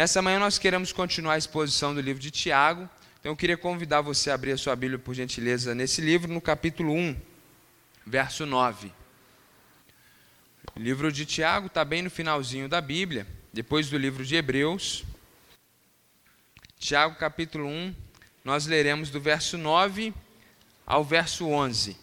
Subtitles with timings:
[0.00, 2.88] Nessa manhã nós queremos continuar a exposição do livro de Tiago.
[3.20, 6.40] Então eu queria convidar você a abrir a sua Bíblia, por gentileza, nesse livro, no
[6.40, 7.14] capítulo 1,
[8.06, 8.90] verso 9.
[10.74, 15.04] O livro de Tiago está bem no finalzinho da Bíblia, depois do livro de Hebreus.
[16.78, 17.94] Tiago, capítulo 1,
[18.42, 20.14] nós leremos do verso 9
[20.86, 21.94] ao verso 11.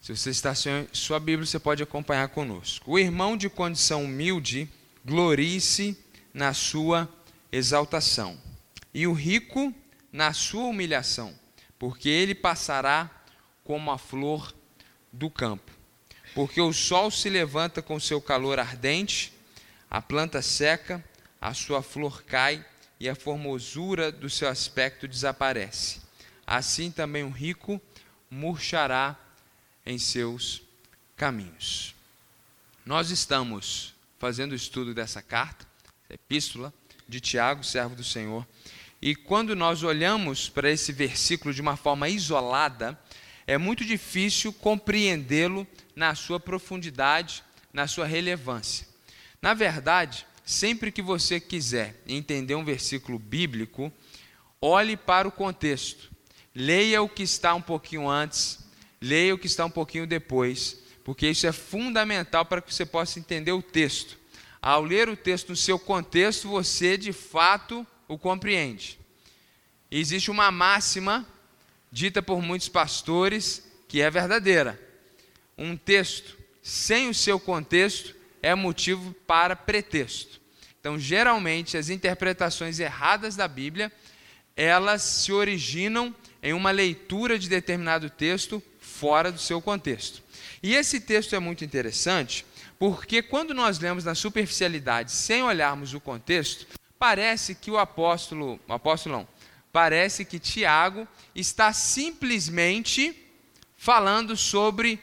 [0.00, 2.92] Se você está sem sua Bíblia, você pode acompanhar conosco.
[2.92, 4.70] O irmão de condição humilde
[5.04, 6.03] glorie-se
[6.34, 7.08] na sua
[7.52, 8.36] exaltação,
[8.92, 9.72] e o rico
[10.12, 11.32] na sua humilhação,
[11.78, 13.08] porque ele passará
[13.62, 14.52] como a flor
[15.12, 15.72] do campo.
[16.34, 19.32] Porque o sol se levanta com seu calor ardente,
[19.88, 21.02] a planta seca,
[21.40, 22.64] a sua flor cai
[22.98, 26.00] e a formosura do seu aspecto desaparece.
[26.46, 27.80] Assim também o rico
[28.28, 29.16] murchará
[29.86, 30.62] em seus
[31.16, 31.94] caminhos.
[32.84, 35.66] Nós estamos fazendo o estudo dessa carta,
[36.14, 36.72] epístola
[37.08, 38.46] de Tiago, servo do Senhor,
[39.02, 42.98] e quando nós olhamos para esse versículo de uma forma isolada,
[43.46, 48.86] é muito difícil compreendê-lo na sua profundidade, na sua relevância.
[49.42, 53.92] Na verdade, sempre que você quiser entender um versículo bíblico,
[54.60, 56.10] olhe para o contexto.
[56.54, 58.60] Leia o que está um pouquinho antes,
[59.02, 63.18] leia o que está um pouquinho depois, porque isso é fundamental para que você possa
[63.18, 64.16] entender o texto.
[64.66, 68.98] Ao ler o texto no seu contexto, você de fato o compreende.
[69.90, 71.28] Existe uma máxima
[71.92, 74.80] dita por muitos pastores que é verdadeira.
[75.58, 80.40] Um texto sem o seu contexto é motivo para pretexto.
[80.80, 83.92] Então, geralmente, as interpretações erradas da Bíblia,
[84.56, 90.22] elas se originam em uma leitura de determinado texto fora do seu contexto.
[90.62, 92.46] E esse texto é muito interessante,
[92.78, 96.66] porque quando nós lemos na superficialidade, sem olharmos o contexto,
[96.98, 99.28] parece que o apóstolo, o apóstolo não,
[99.72, 103.20] parece que Tiago está simplesmente
[103.76, 105.00] falando sobre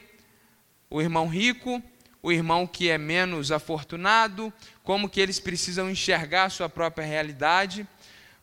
[0.88, 1.82] o irmão rico,
[2.22, 4.52] o irmão que é menos afortunado,
[4.84, 7.86] como que eles precisam enxergar a sua própria realidade.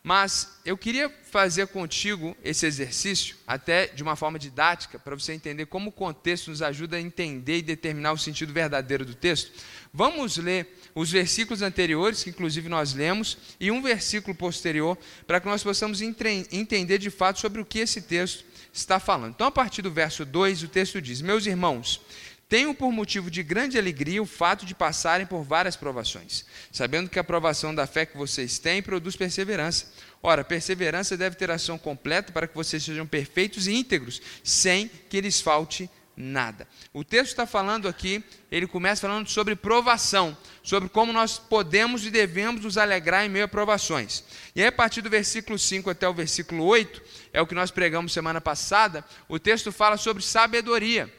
[0.01, 5.65] Mas eu queria fazer contigo esse exercício, até de uma forma didática, para você entender
[5.65, 9.51] como o contexto nos ajuda a entender e determinar o sentido verdadeiro do texto.
[9.93, 15.47] Vamos ler os versículos anteriores, que inclusive nós lemos, e um versículo posterior, para que
[15.47, 19.33] nós possamos entender de fato sobre o que esse texto está falando.
[19.33, 22.01] Então, a partir do verso 2, o texto diz: Meus irmãos,
[22.49, 27.19] tenho por motivo de grande alegria o fato de passarem por várias provações, sabendo que
[27.19, 29.85] a provação da fé que vocês têm produz perseverança.
[30.21, 35.21] Ora, perseverança deve ter ação completa para que vocês sejam perfeitos e íntegros, sem que
[35.21, 36.67] lhes falte nada.
[36.91, 42.09] O texto está falando aqui, ele começa falando sobre provação, sobre como nós podemos e
[42.09, 44.23] devemos nos alegrar em meio a provações.
[44.55, 47.01] E aí, a partir do versículo 5 até o versículo 8,
[47.31, 51.18] é o que nós pregamos semana passada, o texto fala sobre sabedoria.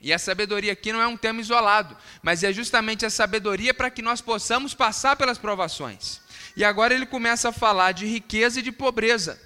[0.00, 3.90] E a sabedoria aqui não é um tema isolado, mas é justamente a sabedoria para
[3.90, 6.20] que nós possamos passar pelas provações.
[6.56, 9.40] E agora ele começa a falar de riqueza e de pobreza.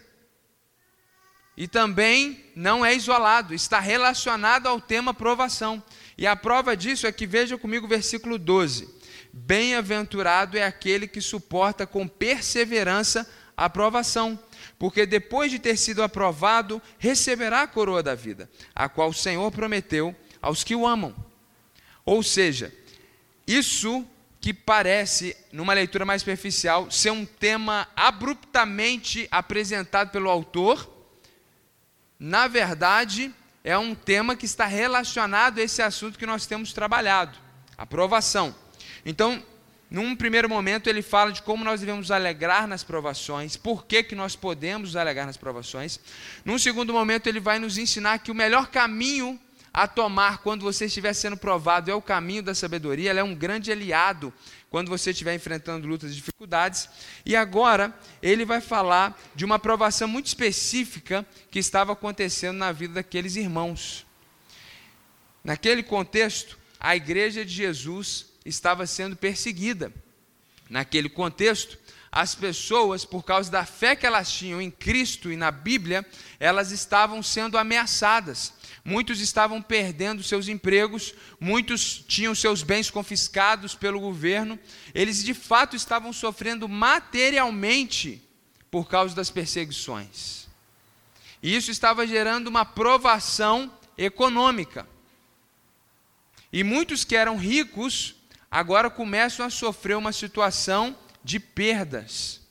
[1.56, 5.82] E também não é isolado, está relacionado ao tema provação.
[6.16, 8.88] E a prova disso é que veja comigo o versículo 12:
[9.32, 14.38] Bem-aventurado é aquele que suporta com perseverança a provação,
[14.78, 19.50] porque depois de ter sido aprovado, receberá a coroa da vida, a qual o Senhor
[19.52, 21.14] prometeu aos que o amam.
[22.04, 22.72] Ou seja,
[23.46, 24.06] isso
[24.40, 30.90] que parece, numa leitura mais superficial, ser um tema abruptamente apresentado pelo autor,
[32.18, 33.32] na verdade,
[33.64, 37.38] é um tema que está relacionado a esse assunto que nós temos trabalhado,
[37.78, 38.54] aprovação.
[39.04, 39.42] Então,
[39.90, 44.14] num primeiro momento, ele fala de como nós devemos alegrar nas provações, por que, que
[44.14, 45.98] nós podemos alegrar nas provações.
[46.44, 49.40] Num segundo momento, ele vai nos ensinar que o melhor caminho
[49.74, 53.34] a tomar quando você estiver sendo provado é o caminho da sabedoria, ela é um
[53.34, 54.32] grande aliado
[54.70, 56.88] quando você estiver enfrentando lutas e dificuldades.
[57.26, 57.92] E agora
[58.22, 64.06] ele vai falar de uma provação muito específica que estava acontecendo na vida daqueles irmãos.
[65.42, 69.92] Naquele contexto, a igreja de Jesus estava sendo perseguida.
[70.70, 71.76] Naquele contexto,
[72.12, 76.06] as pessoas, por causa da fé que elas tinham em Cristo e na Bíblia,
[76.38, 78.52] elas estavam sendo ameaçadas.
[78.84, 84.58] Muitos estavam perdendo seus empregos, muitos tinham seus bens confiscados pelo governo,
[84.94, 88.22] eles de fato estavam sofrendo materialmente
[88.70, 90.46] por causa das perseguições.
[91.42, 94.86] E isso estava gerando uma provação econômica.
[96.52, 98.14] E muitos que eram ricos
[98.50, 102.42] agora começam a sofrer uma situação de perdas.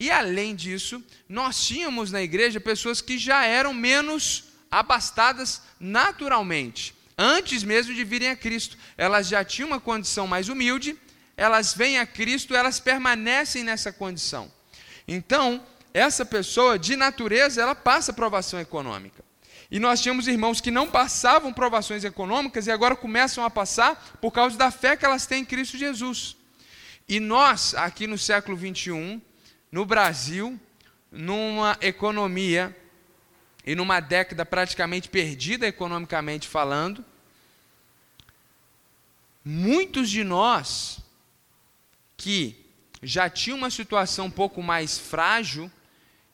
[0.00, 7.62] E além disso, nós tínhamos na igreja pessoas que já eram menos abastadas naturalmente, antes
[7.62, 8.78] mesmo de virem a Cristo.
[8.96, 10.98] Elas já tinham uma condição mais humilde,
[11.36, 14.50] elas vêm a Cristo, elas permanecem nessa condição.
[15.06, 19.22] Então, essa pessoa, de natureza, ela passa provação econômica.
[19.70, 24.30] E nós tínhamos irmãos que não passavam provações econômicas e agora começam a passar por
[24.30, 26.36] causa da fé que elas têm em Cristo Jesus.
[27.08, 29.20] E nós, aqui no século 21,
[29.70, 30.58] no Brasil,
[31.10, 32.74] numa economia
[33.64, 37.04] e numa década praticamente perdida economicamente falando,
[39.44, 40.98] muitos de nós
[42.16, 42.56] que
[43.02, 45.70] já tinham uma situação um pouco mais frágil,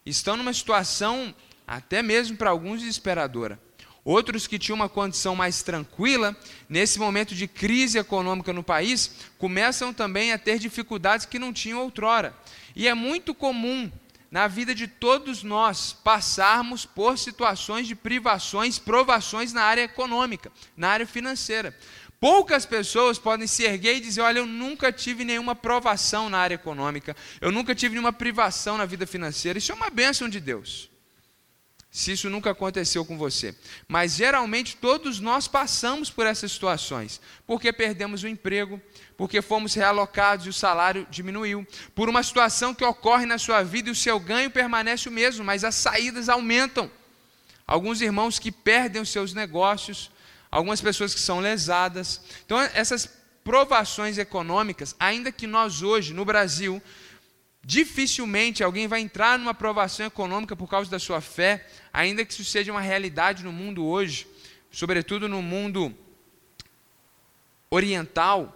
[0.04, 1.34] estão numa situação
[1.66, 3.60] até mesmo para alguns desesperadora.
[4.04, 6.34] Outros que tinham uma condição mais tranquila,
[6.68, 11.80] nesse momento de crise econômica no país, começam também a ter dificuldades que não tinham
[11.80, 12.34] outrora.
[12.74, 13.90] E é muito comum
[14.30, 20.90] na vida de todos nós passarmos por situações de privações, provações na área econômica, na
[20.90, 21.74] área financeira.
[22.20, 26.56] Poucas pessoas podem se erguer e dizer: Olha, eu nunca tive nenhuma provação na área
[26.56, 29.58] econômica, eu nunca tive nenhuma privação na vida financeira.
[29.58, 30.87] Isso é uma bênção de Deus.
[31.90, 33.54] Se isso nunca aconteceu com você.
[33.88, 38.80] Mas geralmente todos nós passamos por essas situações, porque perdemos o emprego,
[39.16, 43.88] porque fomos realocados e o salário diminuiu, por uma situação que ocorre na sua vida
[43.88, 46.90] e o seu ganho permanece o mesmo, mas as saídas aumentam.
[47.66, 50.10] Alguns irmãos que perdem os seus negócios,
[50.50, 52.20] algumas pessoas que são lesadas.
[52.44, 53.08] Então, essas
[53.42, 56.82] provações econômicas, ainda que nós hoje, no Brasil,
[57.68, 62.42] dificilmente alguém vai entrar numa provação econômica por causa da sua fé, ainda que isso
[62.42, 64.26] seja uma realidade no mundo hoje,
[64.70, 65.94] sobretudo no mundo
[67.70, 68.54] oriental.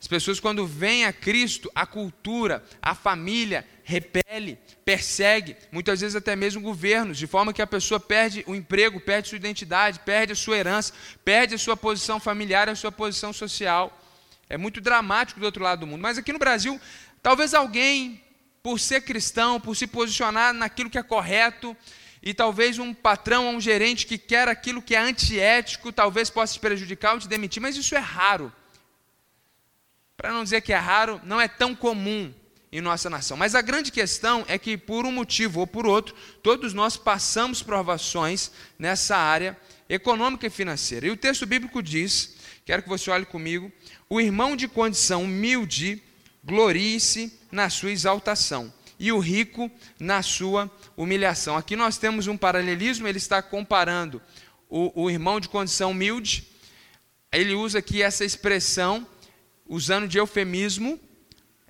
[0.00, 6.34] As pessoas, quando vêm a Cristo, a cultura, a família, repele, persegue, muitas vezes até
[6.34, 10.36] mesmo governos, de forma que a pessoa perde o emprego, perde sua identidade, perde a
[10.36, 14.02] sua herança, perde a sua posição familiar, a sua posição social.
[14.48, 16.00] É muito dramático do outro lado do mundo.
[16.00, 16.80] Mas aqui no Brasil,
[17.22, 18.22] talvez alguém,
[18.66, 21.76] por ser cristão, por se posicionar naquilo que é correto,
[22.20, 26.54] e talvez um patrão ou um gerente que quer aquilo que é antiético, talvez possa
[26.54, 28.52] te prejudicar ou te demitir, mas isso é raro.
[30.16, 32.34] Para não dizer que é raro, não é tão comum
[32.72, 33.36] em nossa nação.
[33.36, 37.62] Mas a grande questão é que, por um motivo ou por outro, todos nós passamos
[37.62, 39.56] provações nessa área
[39.88, 41.06] econômica e financeira.
[41.06, 42.34] E o texto bíblico diz,
[42.64, 43.70] quero que você olhe comigo,
[44.10, 46.02] o irmão de condição humilde
[46.46, 51.56] glorie-se na sua exaltação, e o rico na sua humilhação.
[51.56, 54.22] Aqui nós temos um paralelismo, ele está comparando
[54.68, 56.46] o, o irmão de condição humilde,
[57.32, 59.04] ele usa aqui essa expressão,
[59.68, 61.00] usando de eufemismo,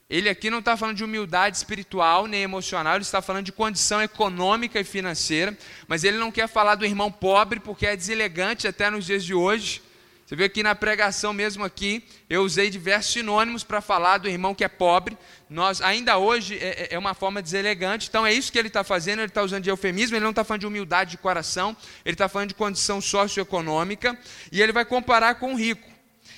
[0.08, 4.00] ele aqui não está falando de humildade espiritual nem emocional, ele está falando de condição
[4.02, 5.56] econômica e financeira,
[5.88, 9.34] mas ele não quer falar do irmão pobre porque é deselegante até nos dias de
[9.34, 9.82] hoje.
[10.26, 14.56] Você vê aqui na pregação mesmo aqui, eu usei diversos sinônimos para falar do irmão
[14.56, 15.17] que é pobre.
[15.49, 18.08] Nós ainda hoje é, é, é uma forma deselegante.
[18.08, 19.20] Então é isso que ele está fazendo.
[19.20, 20.17] Ele está usando de eufemismo.
[20.17, 21.76] Ele não está falando de humildade de coração.
[22.05, 24.19] Ele está falando de condição socioeconômica.
[24.50, 25.88] E ele vai comparar com o rico.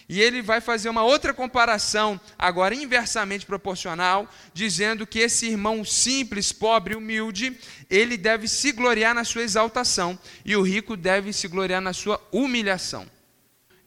[0.07, 6.51] E ele vai fazer uma outra comparação, agora inversamente proporcional, dizendo que esse irmão simples,
[6.51, 7.59] pobre, humilde,
[7.91, 12.21] ele deve se gloriar na sua exaltação e o rico deve se gloriar na sua
[12.33, 13.07] humilhação.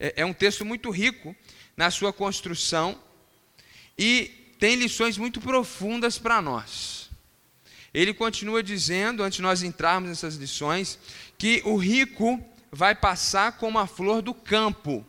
[0.02, 1.36] É, é um texto muito rico
[1.78, 3.00] na sua construção
[3.98, 7.10] e tem lições muito profundas para nós.
[7.94, 10.98] Ele continua dizendo, antes de nós entrarmos nessas lições,
[11.38, 15.06] que o rico vai passar como a flor do campo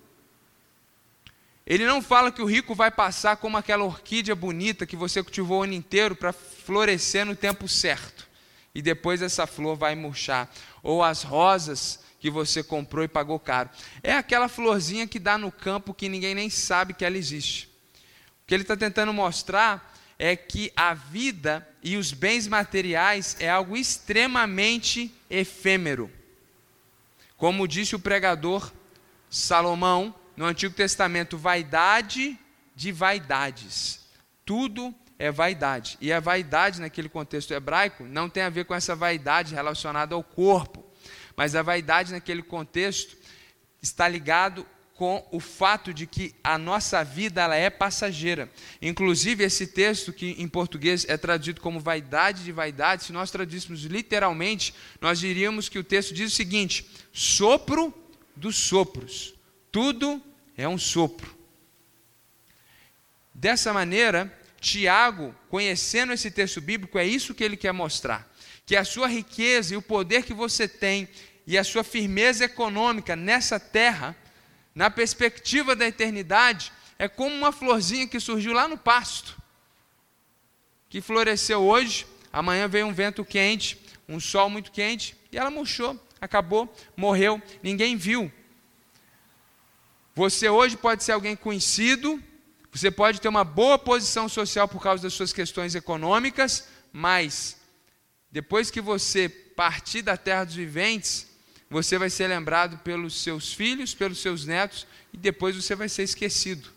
[1.66, 5.61] ele não fala que o rico vai passar como aquela orquídea bonita que você cultivou
[5.61, 8.28] o ano inteiro para florescer no tempo certo.
[8.75, 10.50] E depois essa flor vai murchar.
[10.82, 13.69] Ou as rosas que você comprou e pagou caro.
[14.00, 17.67] É aquela florzinha que dá no campo que ninguém nem sabe que ela existe.
[17.67, 23.50] O que ele está tentando mostrar é que a vida e os bens materiais é
[23.50, 26.09] algo extremamente efêmero.
[27.37, 28.71] Como disse o pregador
[29.29, 32.38] Salomão, no Antigo Testamento vaidade
[32.76, 33.99] de vaidades.
[34.45, 35.99] Tudo é vaidade.
[36.00, 40.23] E a vaidade, naquele contexto hebraico, não tem a ver com essa vaidade relacionada ao
[40.23, 40.82] corpo,
[41.37, 43.17] mas a vaidade, naquele contexto,
[43.81, 48.49] está ligado com o fato de que a nossa vida ela é passageira.
[48.81, 53.83] Inclusive, esse texto, que em português é traduzido como vaidade de vaidade, se nós traduzíssemos
[53.83, 57.93] literalmente, nós diríamos que o texto diz o seguinte: sopro
[58.37, 59.35] dos sopros.
[59.73, 60.23] Tudo
[60.57, 61.37] é um sopro.
[63.35, 68.32] Dessa maneira, Tiago, conhecendo esse texto bíblico, é isso que ele quer mostrar:
[68.73, 71.07] que a sua riqueza e o poder que você tem
[71.47, 74.17] e a sua firmeza econômica nessa terra,
[74.75, 79.37] na perspectiva da eternidade, é como uma florzinha que surgiu lá no pasto,
[80.88, 86.02] que floresceu hoje, amanhã veio um vento quente, um sol muito quente, e ela murchou,
[86.19, 88.33] acabou, morreu, ninguém viu.
[90.14, 92.25] Você hoje pode ser alguém conhecido,
[92.73, 97.61] você pode ter uma boa posição social por causa das suas questões econômicas, mas
[98.33, 101.27] depois que você partir da terra dos viventes,
[101.69, 106.05] você vai ser lembrado pelos seus filhos, pelos seus netos, e depois você vai ser
[106.05, 106.71] esquecido.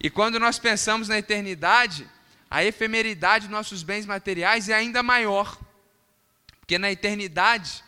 [0.00, 2.08] E quando nós pensamos na eternidade,
[2.50, 5.58] a efemeridade dos nossos bens materiais é ainda maior.
[6.60, 7.84] Porque na eternidade,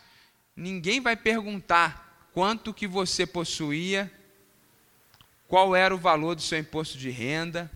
[0.55, 4.11] ninguém vai perguntar quanto que você possuía,
[5.47, 7.71] qual era o valor do seu imposto de renda.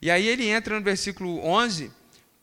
[0.00, 1.90] E aí ele entra no versículo 11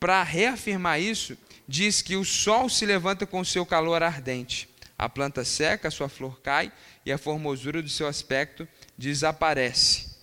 [0.06, 1.36] para reafirmar isso,
[1.68, 4.70] diz que o sol se levanta com seu calor ardente.
[4.96, 6.72] A planta seca, a sua flor cai
[7.04, 10.16] e a formosura do seu aspecto desaparece.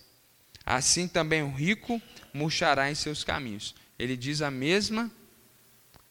[0.65, 2.01] Assim também o rico
[2.33, 3.75] murchará em seus caminhos.
[3.99, 5.11] Ele diz a mesma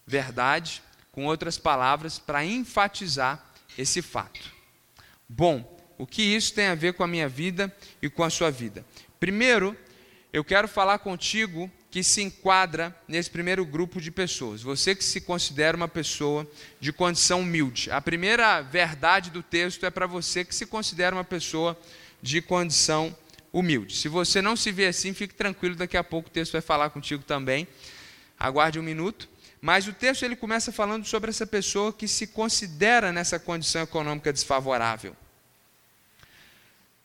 [0.06, 3.42] verdade com outras palavras, para enfatizar
[3.78, 4.52] esse fato.
[5.26, 8.50] Bom, o que isso tem a ver com a minha vida e com a sua
[8.50, 8.84] vida?
[9.18, 9.74] Primeiro,
[10.30, 14.62] eu quero falar contigo que se enquadra nesse primeiro grupo de pessoas.
[14.62, 17.90] Você que se considera uma pessoa de condição humilde.
[17.90, 21.78] A primeira verdade do texto é para você que se considera uma pessoa
[22.22, 23.14] de condição
[23.52, 23.94] humilde.
[23.94, 26.88] Se você não se vê assim, fique tranquilo, daqui a pouco o texto vai falar
[26.88, 27.68] contigo também.
[28.38, 29.28] Aguarde um minuto.
[29.60, 34.32] Mas o texto ele começa falando sobre essa pessoa que se considera nessa condição econômica
[34.32, 35.14] desfavorável.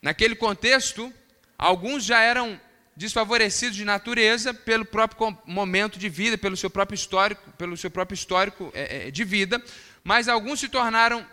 [0.01, 1.13] Naquele contexto,
[1.57, 2.57] alguns já eram
[2.97, 8.15] desfavorecidos de natureza pelo próprio momento de vida, pelo seu próprio histórico, pelo seu próprio
[8.15, 9.63] histórico é, é, de vida,
[10.03, 11.23] mas alguns se tornaram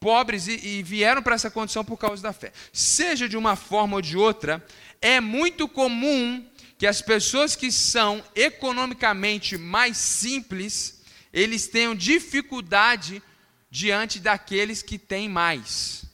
[0.00, 2.52] pobres e, e vieram para essa condição por causa da fé.
[2.72, 4.64] Seja de uma forma ou de outra,
[5.02, 6.42] é muito comum
[6.78, 13.22] que as pessoas que são economicamente mais simples, eles tenham dificuldade
[13.70, 16.07] diante daqueles que têm mais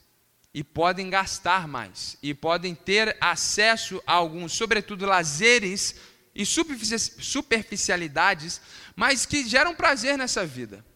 [0.55, 5.97] e podem gastar mais e podem ter acesso a alguns, sobretudo lazeres
[6.33, 8.61] e superficialidades,
[8.95, 10.87] mas que geram prazer nessa vida.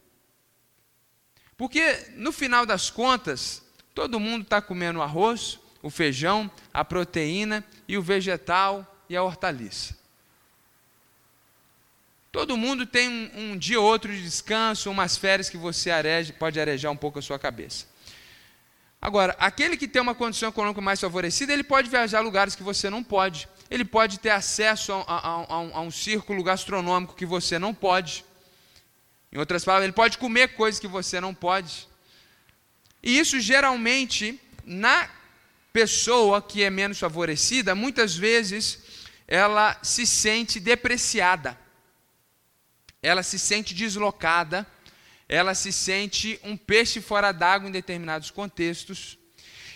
[1.56, 3.60] Porque no final das contas,
[3.92, 9.98] todo mundo está comendo arroz, o feijão, a proteína e o vegetal e a hortaliça.
[12.30, 16.32] Todo mundo tem um, um dia ou outro de descanso, umas férias que você areja,
[16.32, 17.86] pode arejar um pouco a sua cabeça.
[19.00, 22.62] Agora, aquele que tem uma condição econômica mais favorecida, ele pode viajar a lugares que
[22.62, 23.48] você não pode.
[23.70, 28.24] Ele pode ter acesso a, a, a, a, um, círculo gastronômico que você não pode.
[29.30, 31.88] Em outras palavras, ele pode comer coisas que você não pode.
[33.02, 35.08] E isso geralmente, na
[35.72, 38.80] pessoa que é menos favorecida, muitas vezes
[39.28, 41.56] ela se sente depreciada,
[43.00, 44.66] ela se sente deslocada,
[45.28, 49.18] ela se sente um peixe fora d'água em determinados contextos,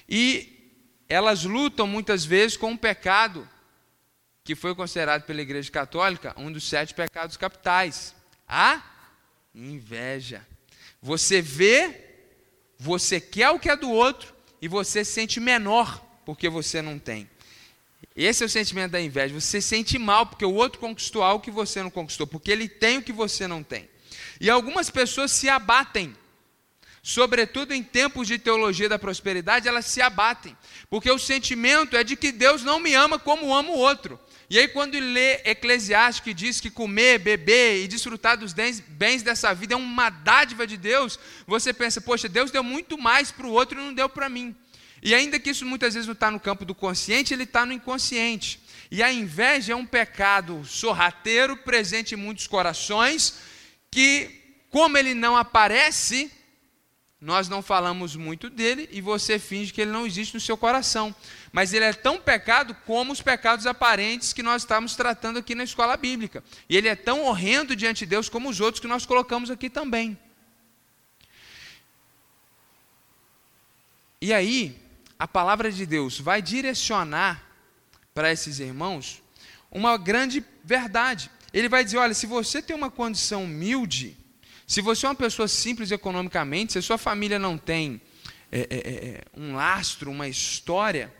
[0.08, 0.72] e
[1.08, 3.48] elas lutam muitas vezes com um pecado
[4.44, 8.14] que foi considerado pela Igreja Católica um dos sete pecados capitais:
[8.48, 8.82] a
[9.54, 10.46] inveja.
[11.00, 12.14] Você vê,
[12.78, 16.98] você quer o que é do outro e você se sente menor porque você não
[16.98, 17.28] tem.
[18.14, 19.34] Esse é o sentimento da inveja.
[19.34, 22.68] Você se sente mal porque o outro conquistou algo que você não conquistou, porque ele
[22.68, 23.88] tem o que você não tem.
[24.42, 26.16] E algumas pessoas se abatem,
[27.00, 30.56] sobretudo em tempos de teologia da prosperidade, elas se abatem,
[30.90, 34.18] porque o sentimento é de que Deus não me ama como ama o outro.
[34.50, 39.54] E aí, quando lê Eclesiastes que diz que comer, beber e desfrutar dos bens dessa
[39.54, 43.52] vida é uma dádiva de Deus, você pensa, poxa, Deus deu muito mais para o
[43.52, 44.56] outro e não deu para mim.
[45.00, 47.72] E ainda que isso muitas vezes não está no campo do consciente, ele está no
[47.72, 48.60] inconsciente.
[48.90, 53.51] E a inveja é um pecado sorrateiro, presente em muitos corações,
[53.92, 54.30] que,
[54.70, 56.32] como ele não aparece,
[57.20, 61.14] nós não falamos muito dele e você finge que ele não existe no seu coração.
[61.52, 65.62] Mas ele é tão pecado como os pecados aparentes que nós estamos tratando aqui na
[65.62, 66.42] escola bíblica.
[66.68, 69.68] E ele é tão horrendo diante de Deus como os outros que nós colocamos aqui
[69.68, 70.18] também.
[74.20, 74.80] E aí,
[75.18, 77.44] a palavra de Deus vai direcionar
[78.14, 79.22] para esses irmãos
[79.70, 81.30] uma grande verdade.
[81.52, 84.16] Ele vai dizer: olha, se você tem uma condição humilde,
[84.66, 88.00] se você é uma pessoa simples economicamente, se a sua família não tem
[88.50, 91.12] é, é, é, é um lastro, uma história,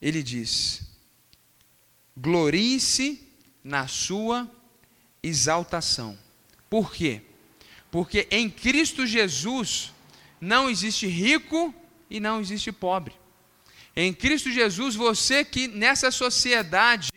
[0.00, 0.82] ele diz:
[2.16, 3.26] glorie-se
[3.62, 4.50] na sua
[5.22, 6.18] exaltação.
[6.68, 7.22] Por quê?
[7.90, 9.92] Porque em Cristo Jesus
[10.40, 11.74] não existe rico
[12.08, 13.19] e não existe pobre.
[14.02, 17.10] Em Cristo Jesus, você que nessa sociedade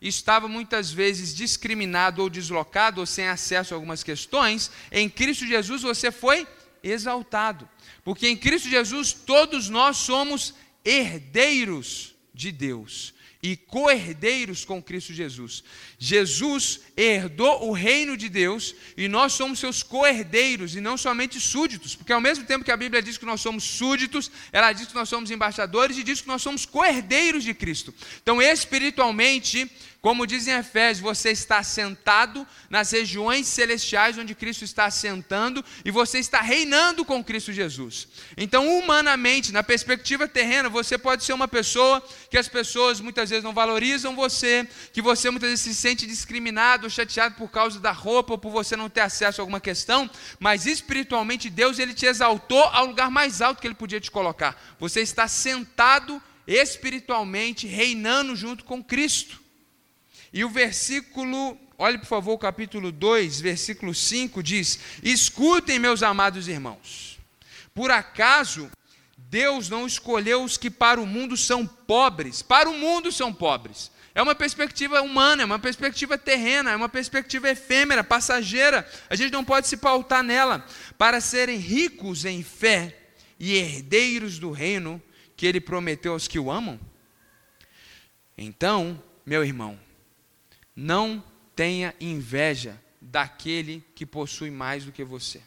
[0.00, 5.82] estava muitas vezes discriminado ou deslocado ou sem acesso a algumas questões, em Cristo Jesus
[5.82, 6.48] você foi
[6.82, 7.68] exaltado.
[8.02, 15.64] Porque em Cristo Jesus todos nós somos herdeiros de Deus e co-herdeiros com Cristo Jesus.
[15.98, 21.94] Jesus herdou o reino de Deus e nós somos seus co-herdeiros e não somente súditos,
[21.94, 24.94] porque ao mesmo tempo que a Bíblia diz que nós somos súditos, ela diz que
[24.94, 27.94] nós somos embaixadores e diz que nós somos co-herdeiros de Cristo.
[28.22, 29.70] Então, espiritualmente,
[30.00, 35.90] como diz em Efésios, você está sentado nas regiões celestiais onde Cristo está assentando e
[35.90, 38.08] você está reinando com Cristo Jesus.
[38.34, 43.44] Então, humanamente, na perspectiva terrena, você pode ser uma pessoa que as pessoas muitas vezes
[43.44, 48.32] não valorizam você, que você muitas vezes se sente discriminado, chateado por causa da roupa
[48.32, 52.62] ou por você não ter acesso a alguma questão, mas espiritualmente Deus ele te exaltou
[52.64, 54.58] ao lugar mais alto que ele podia te colocar.
[54.78, 59.49] Você está sentado espiritualmente reinando junto com Cristo.
[60.32, 66.46] E o versículo, olhe por favor o capítulo 2, versículo 5 diz: Escutem, meus amados
[66.46, 67.18] irmãos,
[67.74, 68.70] por acaso
[69.16, 72.42] Deus não escolheu os que para o mundo são pobres?
[72.42, 73.90] Para o mundo são pobres.
[74.12, 78.88] É uma perspectiva humana, é uma perspectiva terrena, é uma perspectiva efêmera, passageira.
[79.08, 80.66] A gente não pode se pautar nela.
[80.98, 82.96] Para serem ricos em fé
[83.38, 85.00] e herdeiros do reino
[85.36, 86.78] que ele prometeu aos que o amam?
[88.36, 89.78] Então, meu irmão,
[90.80, 91.22] não
[91.54, 95.42] tenha inveja daquele que possui mais do que você.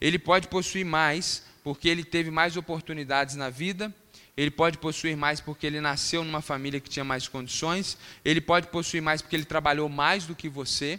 [0.00, 3.94] Ele pode possuir mais porque ele teve mais oportunidades na vida,
[4.34, 8.68] ele pode possuir mais porque ele nasceu numa família que tinha mais condições, ele pode
[8.68, 10.98] possuir mais porque ele trabalhou mais do que você.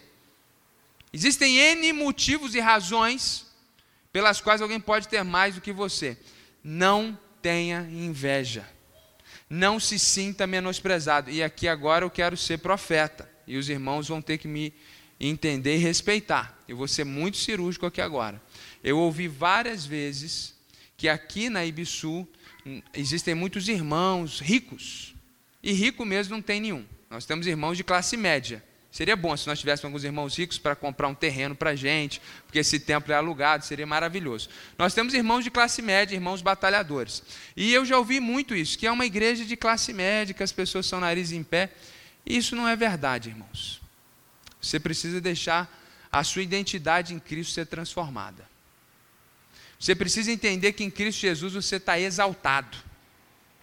[1.11, 3.47] Existem N motivos e razões
[4.13, 6.15] pelas quais alguém pode ter mais do que você.
[6.63, 8.63] Não tenha inveja.
[9.49, 11.31] Não se sinta menosprezado.
[11.31, 14.73] E aqui agora eu quero ser profeta e os irmãos vão ter que me
[15.19, 16.57] entender e respeitar.
[16.69, 18.41] Eu vou ser muito cirúrgico aqui agora.
[18.81, 20.55] Eu ouvi várias vezes
[20.95, 22.25] que aqui na Ibisu
[22.65, 25.13] hum, existem muitos irmãos ricos.
[25.61, 26.85] E rico mesmo não tem nenhum.
[27.09, 28.63] Nós temos irmãos de classe média.
[28.89, 32.21] Seria bom se nós tivéssemos alguns irmãos ricos para comprar um terreno para a gente,
[32.45, 34.47] porque esse templo é alugado, seria maravilhoso.
[34.77, 37.21] Nós temos irmãos de classe média, irmãos batalhadores.
[37.55, 40.53] E eu já ouvi muito isso, que é uma igreja de classe média, que as
[40.53, 41.69] pessoas são nariz em pé.
[42.25, 43.81] Isso não é verdade, irmãos.
[44.61, 45.69] Você precisa deixar
[46.11, 48.49] a sua identidade em Cristo ser transformada.
[49.79, 52.77] Você precisa entender que em Cristo Jesus você está exaltado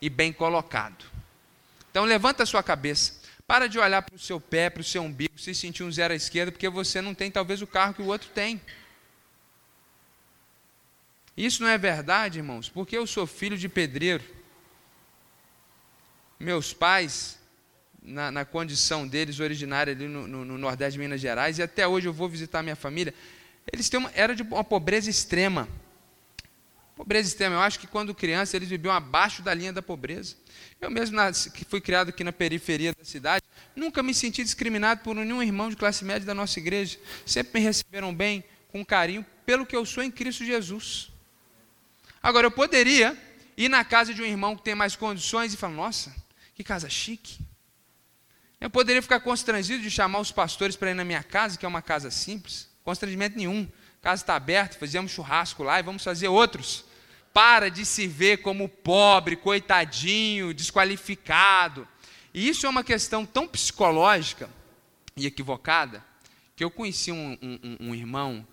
[0.01, 1.05] e bem colocado.
[1.91, 3.19] Então levanta a sua cabeça.
[3.47, 6.13] Para de olhar para o seu pé, para o seu umbigo, se sentir um zero
[6.13, 8.61] à esquerda, porque você não tem talvez o carro que o outro tem.
[11.37, 14.25] Isso não é verdade, irmãos, porque eu sou filho de pedreiro.
[16.39, 17.38] Meus pais
[18.09, 21.87] na, na condição deles, originária ali no, no, no, Nordeste de Minas Gerais, e até
[21.87, 23.15] hoje eu vou visitar minha família.
[23.71, 25.69] Eles têm uma, era de uma pobreza extrema.
[26.97, 30.35] Pobreza extrema, eu acho que quando criança eles viviam abaixo da linha da pobreza.
[30.81, 31.17] Eu mesmo,
[31.55, 33.45] que fui criado aqui na periferia da cidade,
[33.77, 36.99] nunca me senti discriminado por nenhum irmão de classe média da nossa igreja.
[37.25, 38.43] Sempre me receberam bem,
[38.73, 41.11] com carinho, pelo que eu sou em Cristo Jesus.
[42.23, 43.17] Agora, eu poderia
[43.57, 46.15] ir na casa de um irmão que tem mais condições e falar: nossa,
[46.55, 47.39] que casa chique.
[48.61, 51.69] Eu poderia ficar constrangido de chamar os pastores para ir na minha casa, que é
[51.69, 52.69] uma casa simples.
[52.83, 53.69] Constrangimento nenhum.
[54.01, 56.85] A casa está aberta, fazemos churrasco lá e vamos fazer outros.
[57.33, 61.87] Para de se ver como pobre, coitadinho, desqualificado.
[62.35, 64.51] E isso é uma questão tão psicológica
[65.17, 66.05] e equivocada
[66.57, 68.45] que eu conheci um, um, um irmão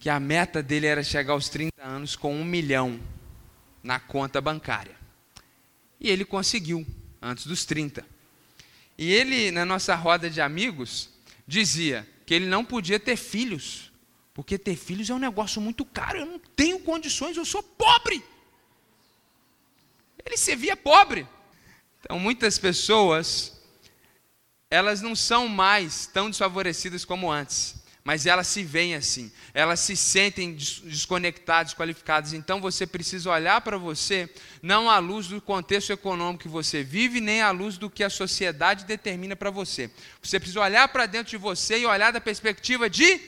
[0.00, 3.00] que a meta dele era chegar aos 30 anos com um milhão
[3.82, 4.96] na conta bancária.
[6.00, 6.86] E ele conseguiu,
[7.20, 8.17] antes dos 30.
[8.98, 11.08] E ele, na nossa roda de amigos,
[11.46, 13.92] dizia que ele não podia ter filhos,
[14.34, 18.22] porque ter filhos é um negócio muito caro, eu não tenho condições, eu sou pobre.
[20.26, 21.26] Ele se via pobre.
[22.00, 23.62] Então, muitas pessoas,
[24.70, 27.77] elas não são mais tão desfavorecidas como antes
[28.08, 32.32] mas elas se veem assim, elas se sentem desconectadas, desqualificadas.
[32.32, 34.30] Então você precisa olhar para você,
[34.62, 38.08] não à luz do contexto econômico que você vive, nem à luz do que a
[38.08, 39.90] sociedade determina para você.
[40.22, 43.20] Você precisa olhar para dentro de você e olhar da perspectiva de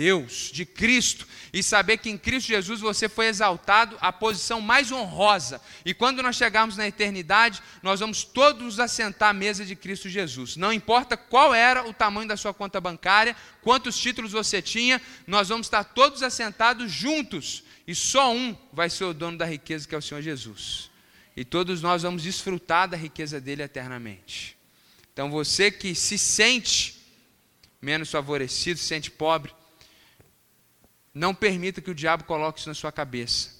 [0.00, 4.90] Deus, de Cristo, e saber que em Cristo Jesus você foi exaltado à posição mais
[4.90, 5.60] honrosa.
[5.84, 10.56] E quando nós chegarmos na eternidade, nós vamos todos assentar à mesa de Cristo Jesus.
[10.56, 15.50] Não importa qual era o tamanho da sua conta bancária, quantos títulos você tinha, nós
[15.50, 17.62] vamos estar todos assentados juntos.
[17.86, 20.90] E só um vai ser o dono da riqueza, que é o Senhor Jesus.
[21.36, 24.56] E todos nós vamos desfrutar da riqueza dele eternamente.
[25.12, 26.98] Então você que se sente
[27.82, 29.59] menos favorecido, se sente pobre,
[31.14, 33.58] não permita que o diabo coloque isso na sua cabeça.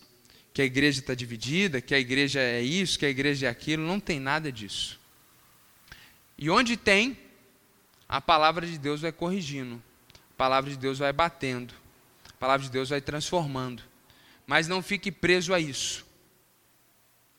[0.52, 3.86] Que a igreja está dividida, que a igreja é isso, que a igreja é aquilo.
[3.86, 4.98] Não tem nada disso.
[6.36, 7.18] E onde tem,
[8.08, 9.82] a palavra de Deus vai corrigindo,
[10.32, 11.74] a palavra de Deus vai batendo,
[12.28, 13.82] a palavra de Deus vai transformando.
[14.46, 16.04] Mas não fique preso a isso.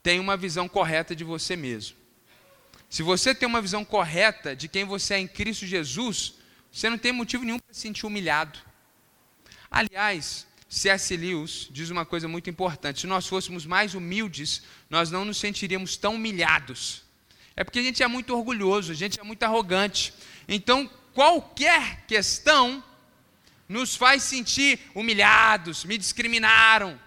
[0.01, 1.97] Tenha uma visão correta de você mesmo.
[2.89, 6.35] Se você tem uma visão correta de quem você é em Cristo Jesus,
[6.71, 8.59] você não tem motivo nenhum para se sentir humilhado.
[9.71, 11.15] Aliás, C.S.
[11.15, 15.95] Lewis diz uma coisa muito importante: se nós fôssemos mais humildes, nós não nos sentiríamos
[15.95, 17.03] tão humilhados.
[17.55, 20.13] É porque a gente é muito orgulhoso, a gente é muito arrogante.
[20.45, 22.83] Então, qualquer questão
[23.67, 26.99] nos faz sentir humilhados, me discriminaram.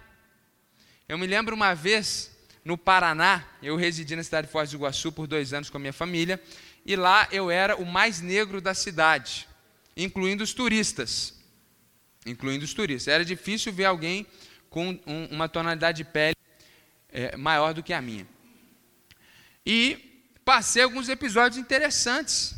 [1.07, 2.31] Eu me lembro uma vez,
[2.63, 5.79] no Paraná, eu residi na cidade de Foz do Iguaçu por dois anos com a
[5.79, 6.41] minha família,
[6.83, 9.47] e lá eu era o mais negro da cidade,
[9.95, 11.34] incluindo os turistas
[12.25, 13.13] incluindo os turistas.
[13.13, 14.25] Era difícil ver alguém
[14.69, 16.35] com um, uma tonalidade de pele
[17.11, 18.27] é, maior do que a minha.
[19.65, 22.55] E passei alguns episódios interessantes.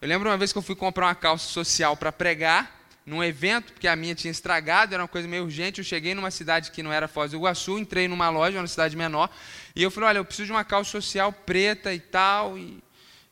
[0.00, 3.72] Eu lembro uma vez que eu fui comprar uma calça social para pregar num evento,
[3.72, 5.78] porque a minha tinha estragado, era uma coisa meio urgente.
[5.78, 8.96] Eu cheguei numa cidade que não era Foz do Iguaçu, entrei numa loja, uma cidade
[8.96, 9.30] menor,
[9.74, 12.58] e eu falei: Olha, eu preciso de uma calça social preta e tal.
[12.58, 12.82] E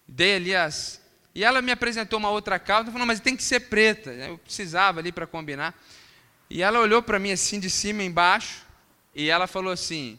[0.06, 1.00] dei ali as,
[1.34, 4.10] e ela me apresentou uma outra calça, falou, mas tem que ser preta.
[4.10, 5.74] Eu precisava ali para combinar.
[6.50, 8.66] E ela olhou para mim assim de cima embaixo,
[9.14, 10.18] e ela falou assim: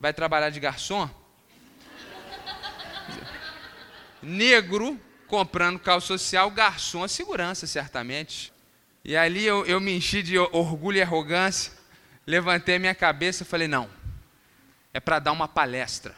[0.00, 1.10] Vai trabalhar de garçom?
[4.22, 8.52] Negro comprando calça social, garçom a segurança, certamente.
[9.04, 11.72] E ali eu, eu me enchi de orgulho e arrogância,
[12.26, 13.90] levantei minha cabeça e falei: Não,
[14.92, 16.14] é para dar uma palestra.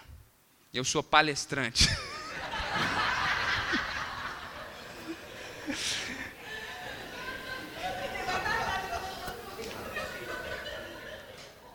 [0.73, 1.89] Eu sou palestrante.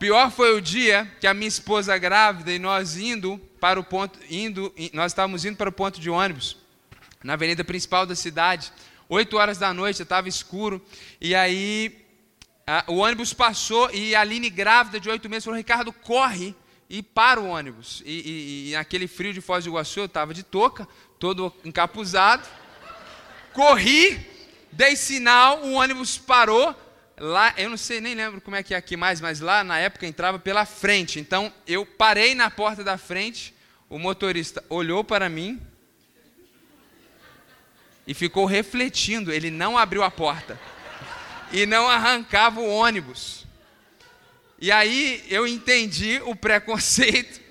[0.06, 4.20] Pior foi o dia que a minha esposa grávida e nós indo para o ponto,
[4.30, 6.58] indo, nós estávamos indo para o ponto de ônibus
[7.24, 8.72] na avenida principal da cidade.
[9.10, 10.80] Oito horas da noite, estava escuro
[11.20, 12.06] e aí
[12.68, 16.54] a, o ônibus passou e a Aline grávida de oito meses falou: Ricardo, corre
[16.88, 18.04] e para o ônibus.
[18.06, 20.88] E, e, e naquele frio de Foz do Iguaçu eu estava de touca,
[21.18, 22.48] todo encapuzado.
[23.54, 24.24] Corri,
[24.72, 26.76] dei sinal, o ônibus parou
[27.18, 29.80] lá, eu não sei, nem lembro como é que é aqui mais, mas lá na
[29.80, 31.20] época entrava pela frente.
[31.20, 33.54] Então eu parei na porta da frente,
[33.90, 35.62] o motorista olhou para mim
[38.08, 40.60] e ficou refletindo, ele não abriu a porta
[41.52, 43.46] e não arrancava o ônibus.
[44.60, 47.42] E aí eu entendi o preconceito,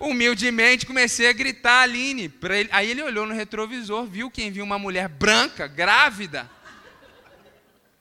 [0.00, 2.32] humildemente comecei a gritar Aline.
[2.42, 2.68] Ele.
[2.72, 6.50] Aí ele olhou no retrovisor, viu quem viu uma mulher branca, grávida,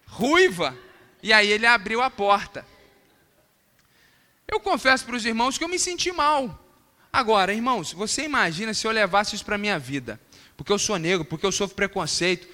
[0.06, 0.77] ruiva,
[1.21, 2.65] e aí ele abriu a porta.
[4.47, 6.63] Eu confesso para os irmãos que eu me senti mal.
[7.12, 10.19] Agora, irmãos, você imagina se eu levasse isso para a minha vida,
[10.56, 12.47] porque eu sou negro, porque eu sofro preconceito.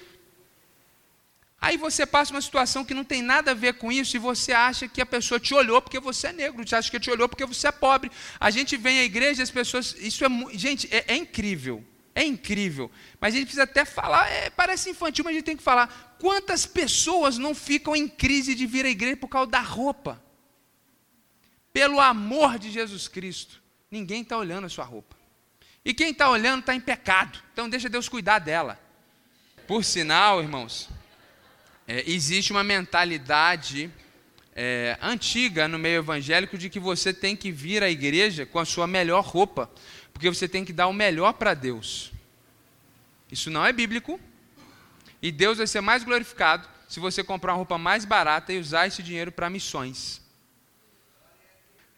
[1.60, 4.52] Aí você passa uma situação que não tem nada a ver com isso e você
[4.52, 7.28] acha que a pessoa te olhou porque você é negro, você acha que te olhou
[7.28, 8.10] porque você é pobre.
[8.38, 9.94] A gente vem à igreja e as pessoas.
[9.98, 10.28] Isso é.
[10.52, 11.82] Gente, é, é incrível.
[12.14, 12.90] É incrível.
[13.20, 16.16] Mas a gente precisa até falar, é, parece infantil, mas a gente tem que falar.
[16.18, 20.22] Quantas pessoas não ficam em crise de vir à igreja por causa da roupa?
[21.72, 23.60] Pelo amor de Jesus Cristo.
[23.90, 25.16] Ninguém está olhando a sua roupa.
[25.84, 27.42] E quem está olhando está em pecado.
[27.52, 28.78] Então deixa Deus cuidar dela.
[29.66, 30.88] Por sinal, irmãos,
[31.86, 33.90] é, existe uma mentalidade
[34.54, 38.64] é, antiga no meio evangélico de que você tem que vir à igreja com a
[38.64, 39.68] sua melhor roupa
[40.14, 42.12] porque você tem que dar o melhor para Deus.
[43.30, 44.18] Isso não é bíblico.
[45.20, 48.86] E Deus vai ser mais glorificado se você comprar uma roupa mais barata e usar
[48.86, 50.22] esse dinheiro para missões.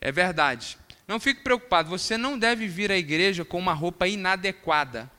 [0.00, 0.78] É verdade.
[1.06, 5.10] Não fique preocupado, você não deve vir à igreja com uma roupa inadequada.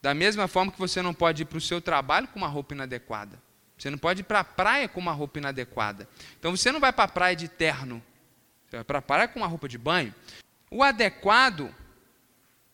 [0.00, 2.74] Da mesma forma que você não pode ir para o seu trabalho com uma roupa
[2.74, 3.42] inadequada.
[3.76, 6.08] Você não pode ir para a praia com uma roupa inadequada.
[6.38, 8.02] Então você não vai para a praia de terno.
[8.68, 10.14] Você vai para a praia com uma roupa de banho.
[10.76, 11.74] O adequado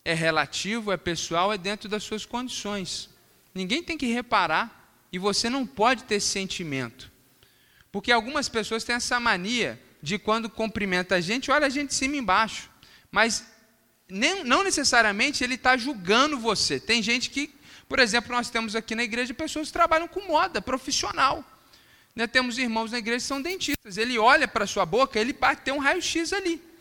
[0.05, 3.09] é relativo, é pessoal, é dentro das suas condições.
[3.55, 7.13] Ninguém tem que reparar E você não pode ter esse sentimento.
[7.93, 11.95] Porque algumas pessoas têm essa mania de quando cumprimenta a gente, olha a gente de
[11.95, 12.69] cima e embaixo.
[13.09, 13.47] Mas
[14.09, 16.81] nem, não necessariamente ele está julgando você.
[16.81, 17.55] Tem gente que,
[17.89, 21.45] por exemplo, nós temos aqui na igreja pessoas que trabalham com moda profissional.
[22.17, 23.97] Né, temos irmãos na igreja que são dentistas.
[23.97, 26.72] Ele olha para a sua boca, ele bateu um raio-x ali.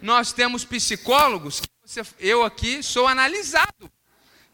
[0.00, 3.90] Nós temos psicólogos, você, eu aqui sou analisado.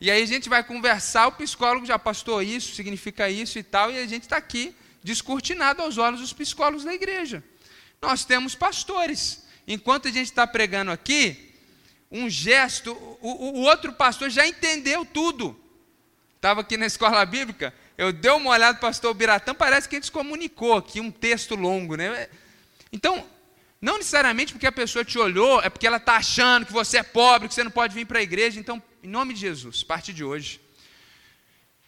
[0.01, 3.91] E aí a gente vai conversar, o psicólogo já pastor isso, significa isso e tal,
[3.91, 7.43] e a gente está aqui descortinado aos olhos dos psicólogos da igreja.
[8.01, 9.45] Nós temos pastores.
[9.67, 11.55] Enquanto a gente está pregando aqui,
[12.11, 15.59] um gesto, o, o outro pastor já entendeu tudo.
[16.35, 19.95] Estava aqui na escola bíblica, eu dei uma olhada para o pastor Biratã, parece que
[19.95, 21.97] a gente comunicou aqui, um texto longo.
[21.97, 22.29] Né?
[22.93, 23.25] Então,
[23.83, 27.03] não necessariamente porque a pessoa te olhou, é porque ela está achando que você é
[27.03, 28.61] pobre, que você não pode vir para a igreja.
[28.61, 30.61] Então, em nome de Jesus, a partir de hoje,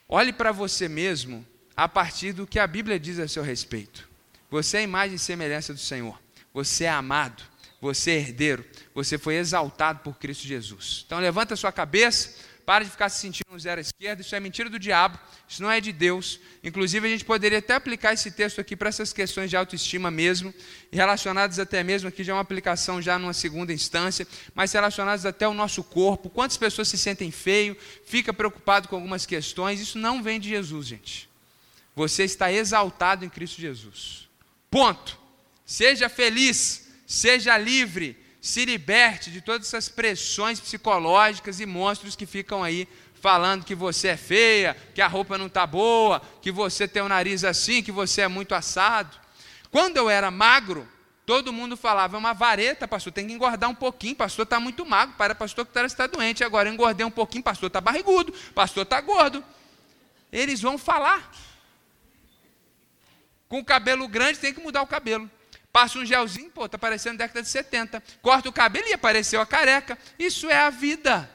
[0.09, 4.09] olhe para você mesmo a partir do que a Bíblia diz a seu respeito.
[4.51, 6.21] Você é a imagem e semelhança do Senhor.
[6.53, 7.45] Você é amado.
[7.81, 8.65] Você é herdeiro.
[8.93, 11.05] Você foi exaltado por Cristo Jesus.
[11.07, 12.35] Então, levanta a sua cabeça.
[12.65, 15.63] Para de ficar se sentindo um zero à esquerda, isso é mentira do diabo, isso
[15.63, 16.41] não é de Deus.
[16.63, 20.53] Inclusive, a gente poderia até aplicar esse texto aqui para essas questões de autoestima mesmo,
[20.91, 25.45] relacionadas até mesmo aqui já é uma aplicação já numa segunda instância, mas relacionadas até
[25.45, 26.31] ao nosso corpo.
[26.31, 30.87] Quantas pessoas se sentem feio, fica preocupado com algumas questões, isso não vem de Jesus,
[30.87, 31.29] gente.
[31.95, 34.27] Você está exaltado em Cristo Jesus.
[34.71, 35.19] Ponto.
[35.67, 42.63] Seja feliz, seja livre, se liberte de todas essas pressões psicológicas e monstros que ficam
[42.63, 47.03] aí falando que você é feia, que a roupa não está boa, que você tem
[47.03, 49.17] o nariz assim, que você é muito assado.
[49.71, 50.87] Quando eu era magro,
[51.25, 54.85] todo mundo falava, é uma vareta, pastor, tem que engordar um pouquinho, pastor está muito
[54.85, 58.83] magro, para pastor que está doente, agora eu engordei um pouquinho, pastor está barrigudo, pastor
[58.83, 59.43] está gordo.
[60.31, 61.33] Eles vão falar.
[63.49, 65.31] Com o cabelo grande tem que mudar o cabelo.
[65.75, 68.01] Passa um gelzinho, pô, tá parecendo década de 70.
[68.23, 69.99] Corta o cabelo e apareceu a careca.
[70.17, 71.29] Isso é a vida.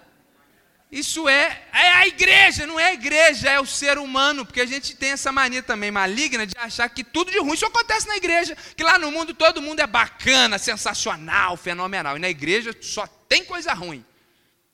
[0.89, 4.65] Isso é, é a igreja, não é a igreja, é o ser humano, porque a
[4.65, 8.15] gente tem essa mania também maligna de achar que tudo de ruim só acontece na
[8.15, 13.05] igreja, que lá no mundo todo mundo é bacana, sensacional, fenomenal, e na igreja só
[13.27, 14.05] tem coisa ruim.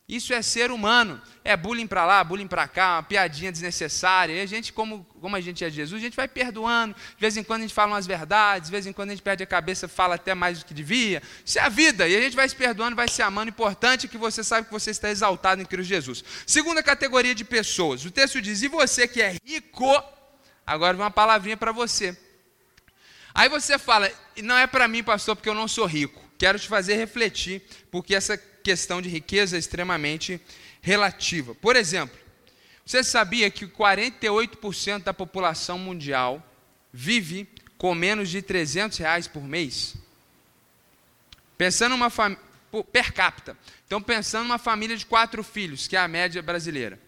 [0.08, 1.20] Isso é ser humano.
[1.44, 4.34] É bullying para lá, bullying para cá, uma piadinha desnecessária.
[4.34, 6.94] E a gente, como, como a gente é Jesus, a gente vai perdoando.
[6.94, 9.24] De vez em quando a gente fala umas verdades, de vez em quando a gente
[9.24, 11.24] perde a cabeça, fala até mais do que devia.
[11.44, 12.08] Isso é a vida.
[12.08, 13.50] E a gente vai se perdoando, vai se amando.
[13.50, 16.24] O importante é que você saiba que você está exaltado em Cristo Jesus.
[16.46, 18.06] Segunda categoria de pessoas.
[18.06, 20.04] O texto diz: e você que é rico,
[20.68, 22.16] agora uma palavrinha para você.
[23.34, 24.10] Aí você fala,
[24.42, 26.24] não é para mim, pastor, porque eu não sou rico.
[26.38, 30.42] Quero te fazer refletir, porque essa questão de riqueza é extremamente
[30.82, 31.54] relativa.
[31.54, 32.18] Por exemplo,
[32.84, 36.44] você sabia que 48% da população mundial
[36.92, 37.48] vive
[37.78, 39.96] com menos de 300 reais por mês?
[41.56, 42.44] Pensando numa família
[42.92, 43.56] per capita.
[43.86, 47.00] Então, pensando numa família de quatro filhos, que é a média brasileira.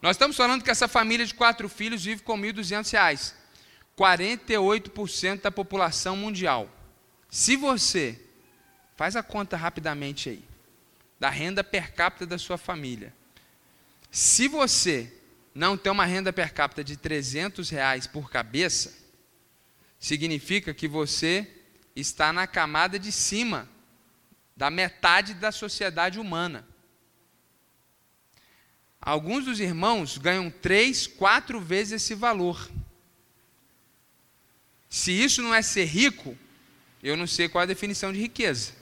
[0.00, 3.36] Nós estamos falando que essa família de quatro filhos vive com 1.200 reais.
[3.96, 6.68] 48% da população mundial.
[7.30, 8.18] Se você
[9.02, 10.44] Faz a conta rapidamente aí.
[11.18, 13.12] Da renda per capita da sua família.
[14.12, 15.12] Se você
[15.52, 18.96] não tem uma renda per capita de 300 reais por cabeça,
[19.98, 21.52] significa que você
[21.96, 23.68] está na camada de cima
[24.56, 26.64] da metade da sociedade humana.
[29.00, 32.70] Alguns dos irmãos ganham três, quatro vezes esse valor.
[34.88, 36.38] Se isso não é ser rico,
[37.02, 38.80] eu não sei qual a definição de riqueza.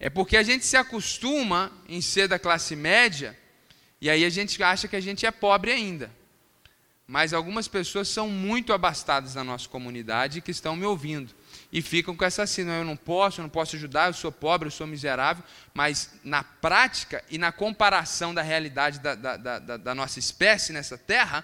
[0.00, 3.36] É porque a gente se acostuma em ser da classe média
[4.00, 6.10] e aí a gente acha que a gente é pobre ainda.
[7.06, 11.34] Mas algumas pessoas são muito abastadas na nossa comunidade que estão me ouvindo
[11.72, 14.66] e ficam com essa assim, eu não posso, eu não posso ajudar, eu sou pobre,
[14.66, 19.94] eu sou miserável, mas na prática e na comparação da realidade da, da, da, da
[19.94, 21.42] nossa espécie nessa terra,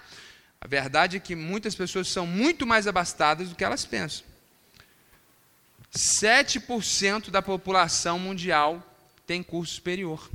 [0.61, 4.25] a verdade é que muitas pessoas são muito mais abastadas do que elas pensam.
[5.95, 8.83] 7% da população mundial
[9.25, 10.29] tem curso superior.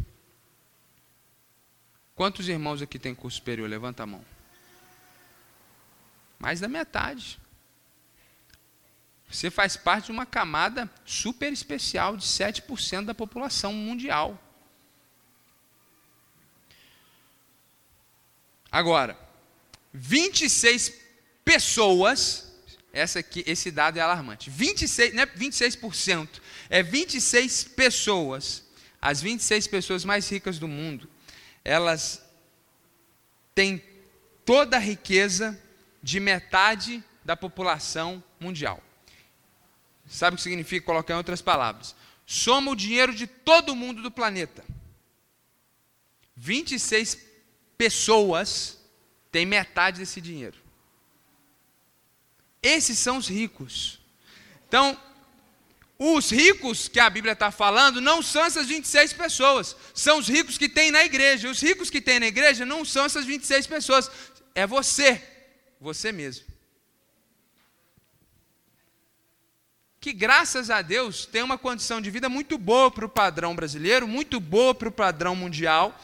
[2.14, 3.68] Quantos irmãos aqui têm curso superior?
[3.68, 4.24] Levanta a mão.
[6.38, 7.38] Mais da metade.
[9.30, 14.42] Você faz parte de uma camada super especial de 7% da população mundial.
[18.72, 19.18] Agora,
[19.92, 20.92] 26
[21.44, 22.49] pessoas
[22.92, 24.50] essa aqui, esse dado é alarmante.
[24.50, 28.64] 26, não é 26%, é 26 pessoas,
[29.00, 31.08] as 26 pessoas mais ricas do mundo,
[31.64, 32.22] elas
[33.54, 33.82] tem
[34.44, 35.60] toda a riqueza
[36.02, 38.82] de metade da população mundial.
[40.08, 41.94] Sabe o que significa colocar em outras palavras?
[42.26, 44.64] Soma o dinheiro de todo mundo do planeta.
[46.36, 47.18] 26
[47.76, 48.78] pessoas
[49.30, 50.59] têm metade desse dinheiro.
[52.62, 53.98] Esses são os ricos.
[54.68, 54.98] Então,
[55.98, 60.56] os ricos que a Bíblia está falando não são essas 26 pessoas, são os ricos
[60.56, 61.50] que tem na igreja.
[61.50, 64.10] Os ricos que tem na igreja não são essas 26 pessoas,
[64.54, 65.22] é você,
[65.78, 66.46] você mesmo.
[70.00, 74.08] Que graças a Deus tem uma condição de vida muito boa para o padrão brasileiro,
[74.08, 76.00] muito boa para o padrão mundial.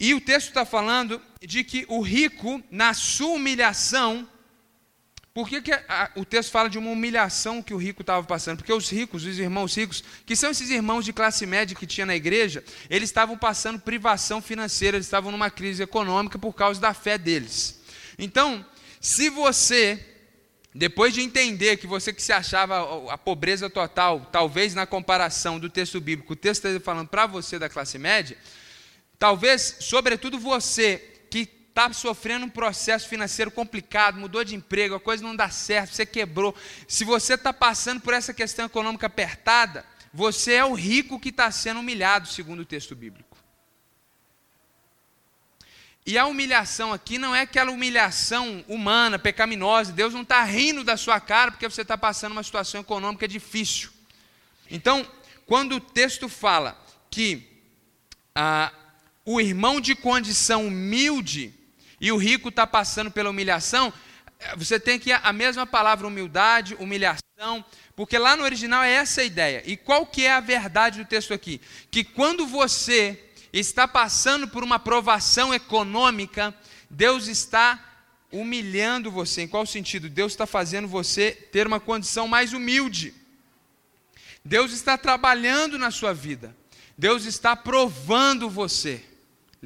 [0.00, 4.28] E o texto está falando de que o rico, na sua humilhação,
[5.36, 8.56] por que, que a, o texto fala de uma humilhação que o rico estava passando?
[8.56, 12.06] Porque os ricos, os irmãos ricos, que são esses irmãos de classe média que tinha
[12.06, 16.94] na igreja, eles estavam passando privação financeira, eles estavam numa crise econômica por causa da
[16.94, 17.82] fé deles.
[18.18, 18.64] Então,
[18.98, 20.02] se você,
[20.74, 25.68] depois de entender que você que se achava a pobreza total, talvez na comparação do
[25.68, 28.38] texto bíblico, o texto está falando para você da classe média,
[29.18, 31.15] talvez, sobretudo você
[31.76, 36.06] está sofrendo um processo financeiro complicado, mudou de emprego, a coisa não dá certo, você
[36.06, 36.56] quebrou.
[36.88, 41.50] Se você está passando por essa questão econômica apertada, você é o rico que está
[41.50, 43.36] sendo humilhado, segundo o texto bíblico.
[46.06, 49.92] E a humilhação aqui não é aquela humilhação humana, pecaminosa.
[49.92, 53.90] Deus não está rindo da sua cara porque você está passando uma situação econômica difícil.
[54.70, 55.06] Então,
[55.44, 57.46] quando o texto fala que
[58.34, 58.72] ah,
[59.26, 61.52] o irmão de condição humilde
[62.00, 63.92] e o rico está passando pela humilhação,
[64.56, 69.24] você tem que a mesma palavra humildade, humilhação, porque lá no original é essa a
[69.24, 69.62] ideia.
[69.64, 71.60] E qual que é a verdade do texto aqui?
[71.90, 73.18] Que quando você
[73.52, 76.54] está passando por uma provação econômica,
[76.90, 77.82] Deus está
[78.30, 79.42] humilhando você.
[79.42, 80.10] Em qual sentido?
[80.10, 83.14] Deus está fazendo você ter uma condição mais humilde.
[84.44, 86.54] Deus está trabalhando na sua vida.
[86.98, 89.02] Deus está provando você.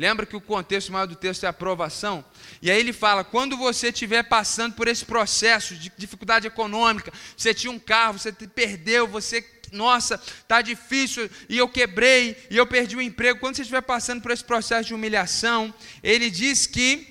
[0.01, 2.25] Lembra que o contexto maior do texto é aprovação?
[2.63, 7.53] E aí ele fala: quando você estiver passando por esse processo de dificuldade econômica, você
[7.53, 12.97] tinha um carro, você perdeu, você, nossa, está difícil, e eu quebrei, e eu perdi
[12.97, 13.41] o emprego.
[13.41, 17.07] Quando você estiver passando por esse processo de humilhação, ele diz que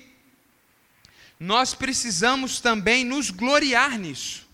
[1.38, 4.48] nós precisamos também nos gloriar nisso.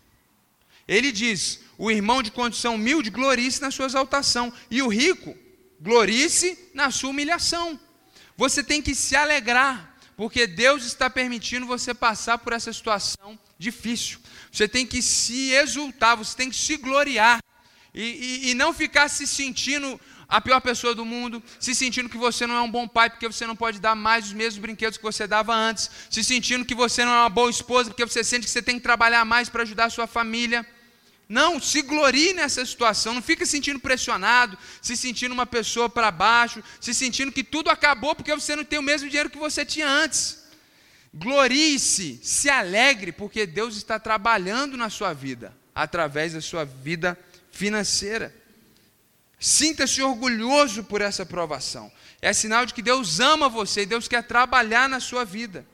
[0.87, 5.35] Ele diz: o irmão de condição humilde glorie-se na sua exaltação, e o rico
[5.81, 7.81] glorie-se na sua humilhação.
[8.37, 14.19] Você tem que se alegrar, porque Deus está permitindo você passar por essa situação difícil.
[14.53, 17.41] Você tem que se exultar, você tem que se gloriar.
[17.95, 22.19] E, e, e, não ficar se sentindo a pior pessoa do mundo, se sentindo que
[22.19, 24.99] você não é um bom pai porque você não pode dar mais os mesmos brinquedos
[24.99, 28.23] que você dava antes, se sentindo que você não é uma boa esposa porque você
[28.23, 30.67] sente que você tem que trabalhar mais para ajudar a sua família.
[31.29, 36.63] Não, se glorie nessa situação, não fica sentindo pressionado, se sentindo uma pessoa para baixo,
[36.81, 39.89] se sentindo que tudo acabou porque você não tem o mesmo dinheiro que você tinha
[39.89, 40.45] antes.
[41.13, 47.19] Glorie-se, se alegre, porque Deus está trabalhando na sua vida, através da sua vida
[47.51, 48.35] financeira.
[49.41, 51.91] Sinta-se orgulhoso por essa aprovação.
[52.23, 55.67] É sinal de que Deus ama você e Deus quer trabalhar na sua vida.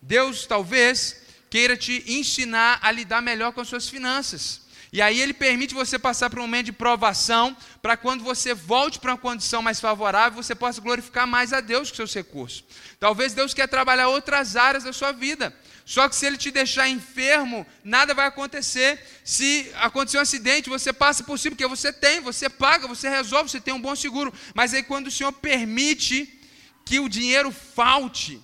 [0.00, 1.21] Deus talvez
[1.52, 4.62] queira te ensinar a lidar melhor com as suas finanças.
[4.90, 8.98] E aí ele permite você passar por um momento de provação, para quando você volte
[8.98, 12.64] para uma condição mais favorável, você possa glorificar mais a Deus com seus recursos.
[12.98, 15.54] Talvez Deus quer trabalhar outras áreas da sua vida.
[15.84, 18.98] Só que se ele te deixar enfermo, nada vai acontecer.
[19.22, 23.50] Se acontecer um acidente, você passa por cima, porque você tem, você paga, você resolve,
[23.50, 24.32] você tem um bom seguro.
[24.54, 26.40] Mas aí quando o Senhor permite
[26.86, 28.42] que o dinheiro falte,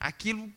[0.00, 0.50] aquilo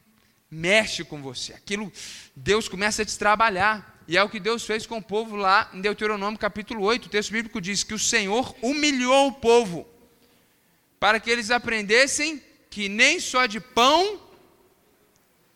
[0.50, 1.54] mexe com você.
[1.54, 1.92] Aquilo,
[2.36, 3.96] Deus começa a te trabalhar.
[4.08, 7.06] E é o que Deus fez com o povo lá em Deuteronômio capítulo 8.
[7.06, 9.88] O texto bíblico diz que o Senhor humilhou o povo
[11.00, 14.22] para que eles aprendessem que nem só de pão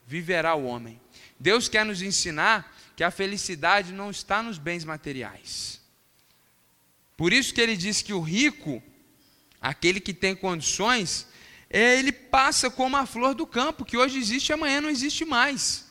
[0.05, 0.99] viverá o homem.
[1.39, 5.79] Deus quer nos ensinar que a felicidade não está nos bens materiais.
[7.15, 8.83] Por isso que ele diz que o rico,
[9.61, 11.27] aquele que tem condições,
[11.73, 15.23] é, ele passa como a flor do campo, que hoje existe e amanhã não existe
[15.23, 15.89] mais.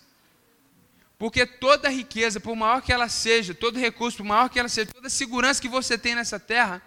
[1.18, 4.92] Porque toda riqueza, por maior que ela seja, todo recurso, por maior que ela seja,
[4.92, 6.82] toda segurança que você tem nessa terra,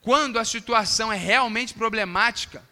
[0.00, 2.66] quando a situação é realmente problemática,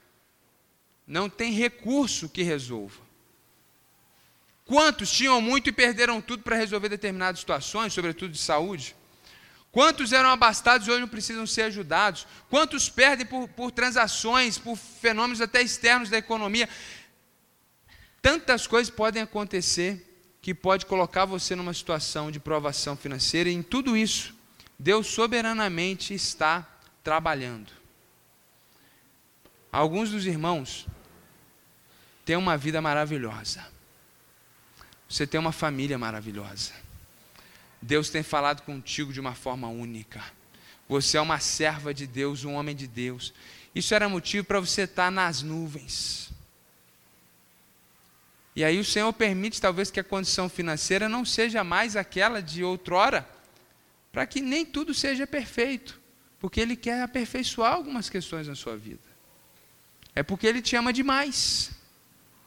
[1.07, 3.01] não tem recurso que resolva.
[4.65, 8.97] Quantos tinham muito e perderam tudo para resolver determinadas situações, sobretudo de saúde?
[9.73, 12.27] Quantos eram abastados e hoje não precisam ser ajudados?
[12.51, 16.69] Quantos perdem por, por transações, por fenômenos até externos da economia?
[18.21, 20.11] Tantas coisas podem acontecer
[20.43, 24.35] que pode colocar você numa situação de provação financeira, e em tudo isso,
[24.79, 26.69] Deus soberanamente está
[27.03, 27.73] trabalhando.
[29.71, 30.87] Alguns dos irmãos
[32.27, 33.67] têm uma vida maravilhosa.
[35.09, 36.82] Você tem uma família maravilhosa.
[37.83, 40.23] Deus tem falado contigo de uma forma única.
[40.89, 43.35] Você é uma serva de Deus, um homem de Deus.
[43.75, 46.31] Isso era motivo para você estar nas nuvens.
[48.55, 52.63] E aí o Senhor permite talvez que a condição financeira não seja mais aquela de
[52.63, 53.29] outrora,
[54.13, 55.99] para que nem tudo seja perfeito,
[56.39, 59.01] porque Ele quer aperfeiçoar algumas questões na sua vida.
[60.15, 61.71] É porque Ele te ama demais,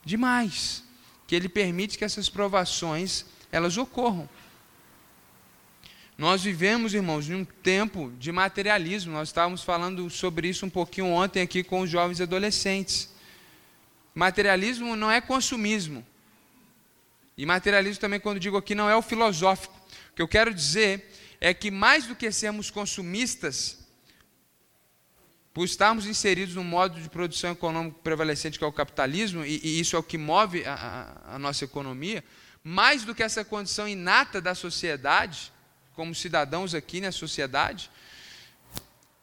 [0.03, 0.83] demais,
[1.25, 4.29] que Ele permite que essas provações elas ocorram.
[6.17, 9.11] Nós vivemos, irmãos, em um tempo de materialismo.
[9.11, 13.13] Nós estávamos falando sobre isso um pouquinho ontem aqui com os jovens adolescentes.
[14.13, 16.05] Materialismo não é consumismo.
[17.37, 19.75] E materialismo também, quando digo aqui, não é o filosófico.
[20.11, 21.11] O que eu quero dizer
[21.41, 23.85] é que mais do que sermos consumistas,
[25.53, 29.79] por estarmos inseridos no modo de produção econômico prevalecente que é o capitalismo, e, e
[29.81, 32.23] isso é o que move a, a, a nossa economia,
[32.63, 35.51] mais do que essa condição inata da sociedade,
[35.95, 37.89] como cidadãos aqui na sociedade.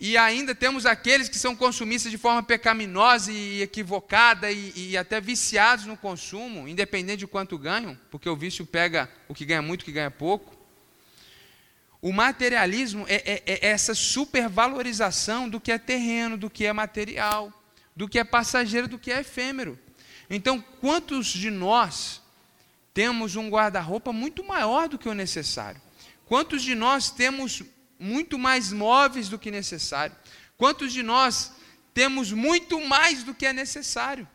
[0.01, 5.21] E ainda temos aqueles que são consumistas de forma pecaminosa e equivocada e, e, até
[5.21, 9.83] viciados no consumo, independente de quanto ganham, porque o vício pega o que ganha muito,
[9.83, 10.57] o que ganha pouco.
[12.01, 17.53] O materialismo é, é, é essa supervalorização do que é terreno, do que é material,
[17.95, 19.79] do que é passageiro, do que é efêmero.
[20.29, 22.21] Então, quantos de nós
[22.93, 25.81] temos um guarda-roupa muito maior do que o necessário?
[26.33, 27.63] Quantos de nós temos
[27.99, 30.17] muito mais móveis do que necessário?
[30.57, 31.53] Quantos de nós
[31.93, 34.27] temos muito mais do que é necessário?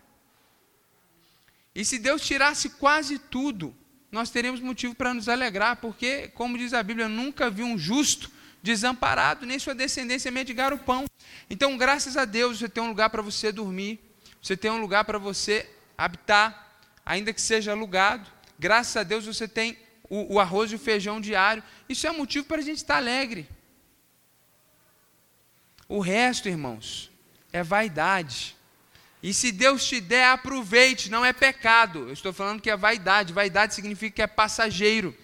[1.73, 3.75] E se Deus tirasse quase tudo,
[4.11, 8.29] nós teríamos motivo para nos alegrar, porque, como diz a Bíblia, nunca vi um justo
[8.61, 11.05] desamparado, nem sua descendência mendigar o pão.
[11.49, 13.99] Então, graças a Deus, você tem um lugar para você dormir,
[14.39, 15.67] você tem um lugar para você
[15.97, 18.29] habitar, ainda que seja alugado.
[18.59, 21.63] Graças a Deus, você tem o, o arroz e o feijão diário.
[21.87, 23.47] Isso é motivo para a gente estar alegre.
[25.87, 27.09] O resto, irmãos,
[27.51, 28.55] é vaidade.
[29.21, 32.07] E se Deus te der, aproveite, não é pecado.
[32.07, 33.33] Eu estou falando que é vaidade.
[33.33, 35.15] Vaidade significa que é passageiro.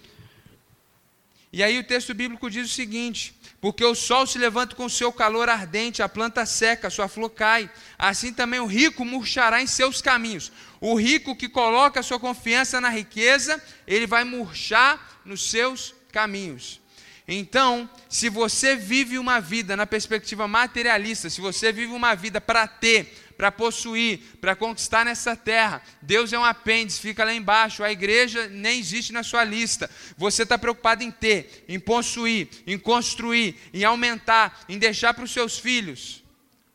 [1.52, 3.34] E aí o texto bíblico diz o seguinte:
[3.64, 7.70] porque o sol se levanta com seu calor ardente, a planta seca, sua flor cai.
[7.96, 10.52] Assim também o rico murchará em seus caminhos.
[10.82, 16.78] O rico que coloca sua confiança na riqueza, ele vai murchar nos seus caminhos.
[17.26, 22.68] Então, se você vive uma vida na perspectiva materialista, se você vive uma vida para
[22.68, 25.82] ter, para possuir, para conquistar nessa terra.
[26.00, 27.82] Deus é um apêndice, fica lá embaixo.
[27.82, 29.90] A igreja nem existe na sua lista.
[30.16, 35.32] Você está preocupado em ter, em possuir, em construir, em aumentar, em deixar para os
[35.32, 36.22] seus filhos.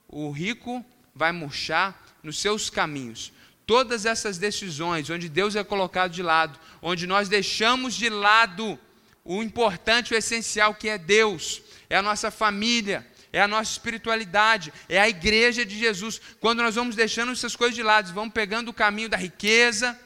[0.07, 3.31] O rico vai murchar nos seus caminhos.
[3.65, 8.79] Todas essas decisões, onde Deus é colocado de lado, onde nós deixamos de lado
[9.23, 14.73] o importante, o essencial que é Deus, é a nossa família, é a nossa espiritualidade,
[14.87, 16.19] é a igreja de Jesus.
[16.39, 19.99] Quando nós vamos deixando essas coisas de lado, vamos pegando o caminho da riqueza,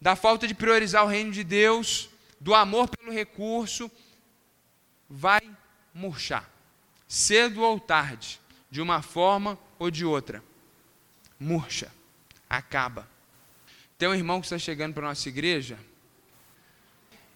[0.00, 2.08] da falta de priorizar o reino de Deus,
[2.40, 3.90] do amor pelo recurso,
[5.08, 5.40] vai
[5.92, 6.48] murchar,
[7.08, 8.40] cedo ou tarde,
[8.70, 10.42] de uma forma ou de outra.
[11.38, 11.90] Murcha,
[12.48, 13.08] acaba.
[13.98, 15.78] Tem um irmão que está chegando para a nossa igreja,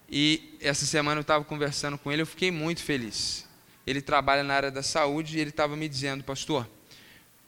[0.08, 3.49] e essa semana eu estava conversando com ele, eu fiquei muito feliz
[3.86, 6.68] ele trabalha na área da saúde e ele estava me dizendo, pastor,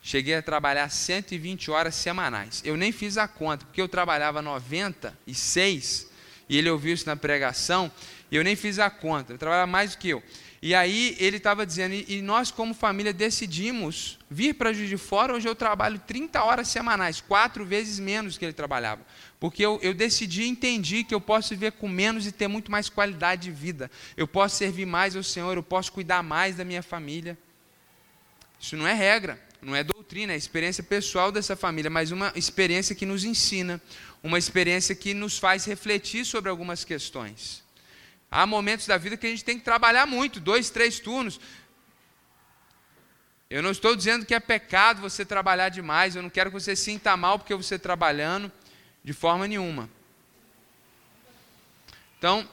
[0.03, 2.63] cheguei a trabalhar 120 horas semanais.
[2.65, 6.11] Eu nem fiz a conta, porque eu trabalhava 96
[6.49, 7.91] e ele ouviu isso na pregação,
[8.31, 10.23] e eu nem fiz a conta, eu trabalhava mais do que eu.
[10.65, 15.35] E aí ele estava dizendo, e nós como família decidimos vir para Juiz de Fora,
[15.35, 19.05] hoje eu trabalho 30 horas semanais, quatro vezes menos que ele trabalhava.
[19.41, 22.71] Porque eu, eu decidi e entendi que eu posso viver com menos e ter muito
[22.71, 23.91] mais qualidade de vida.
[24.17, 27.37] Eu posso servir mais ao Senhor, eu posso cuidar mais da minha família.
[28.61, 32.95] Isso não é regra, não é doutrina, é experiência pessoal dessa família, mas uma experiência
[32.95, 33.83] que nos ensina,
[34.23, 37.65] uma experiência que nos faz refletir sobre algumas questões.
[38.35, 41.39] Há momentos da vida que a gente tem que trabalhar muito, dois, três turnos.
[43.51, 46.75] Eu não estou dizendo que é pecado você trabalhar demais, eu não quero que você
[46.75, 48.51] sinta mal porque você trabalhando.
[49.05, 49.91] De forma nenhuma.
[52.17, 52.49] Então,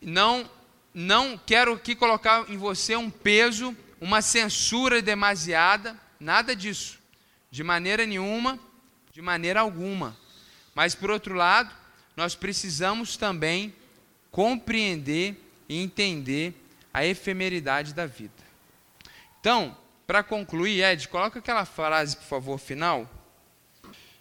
[0.00, 0.48] não
[0.92, 6.98] não quero aqui colocar em você um peso, uma censura demasiada, nada disso,
[7.50, 8.58] de maneira nenhuma,
[9.12, 10.16] de maneira alguma.
[10.74, 11.74] Mas, por outro lado,
[12.16, 13.74] nós precisamos também
[14.36, 15.34] compreender
[15.66, 16.52] e entender
[16.92, 18.44] a efemeridade da vida.
[19.40, 19.74] Então,
[20.06, 23.10] para concluir, Ed, coloca aquela frase, por favor, final.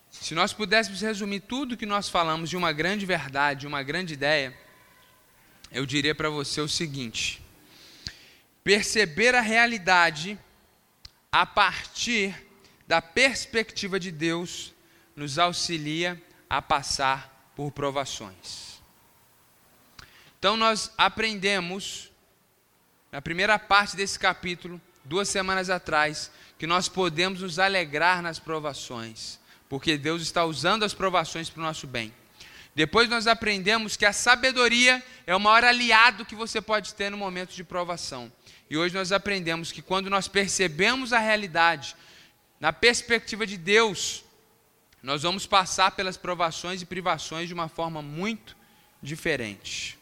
[0.10, 4.58] Se nós pudéssemos resumir tudo que nós falamos de uma grande verdade, uma grande ideia,
[5.70, 7.44] eu diria para você o seguinte:
[8.64, 10.40] perceber a realidade
[11.30, 12.34] a partir
[12.88, 14.74] da perspectiva de Deus
[15.14, 18.75] nos auxilia a passar por provações.
[20.46, 22.12] Então, nós aprendemos,
[23.12, 26.30] na primeira parte desse capítulo, duas semanas atrás,
[26.60, 31.64] que nós podemos nos alegrar nas provações, porque Deus está usando as provações para o
[31.64, 32.14] nosso bem.
[32.76, 37.18] Depois nós aprendemos que a sabedoria é o maior aliado que você pode ter no
[37.18, 38.32] momento de provação.
[38.70, 41.96] E hoje nós aprendemos que quando nós percebemos a realidade,
[42.60, 44.24] na perspectiva de Deus,
[45.02, 48.56] nós vamos passar pelas provações e privações de uma forma muito
[49.02, 49.98] diferente.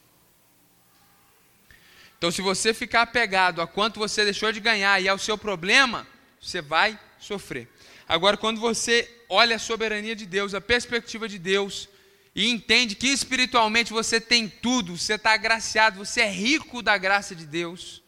[2.23, 6.07] Então, se você ficar apegado a quanto você deixou de ganhar e ao seu problema,
[6.39, 7.67] você vai sofrer.
[8.07, 11.89] Agora, quando você olha a soberania de Deus, a perspectiva de Deus,
[12.33, 17.35] e entende que espiritualmente você tem tudo, você está agraciado, você é rico da graça
[17.35, 18.01] de Deus,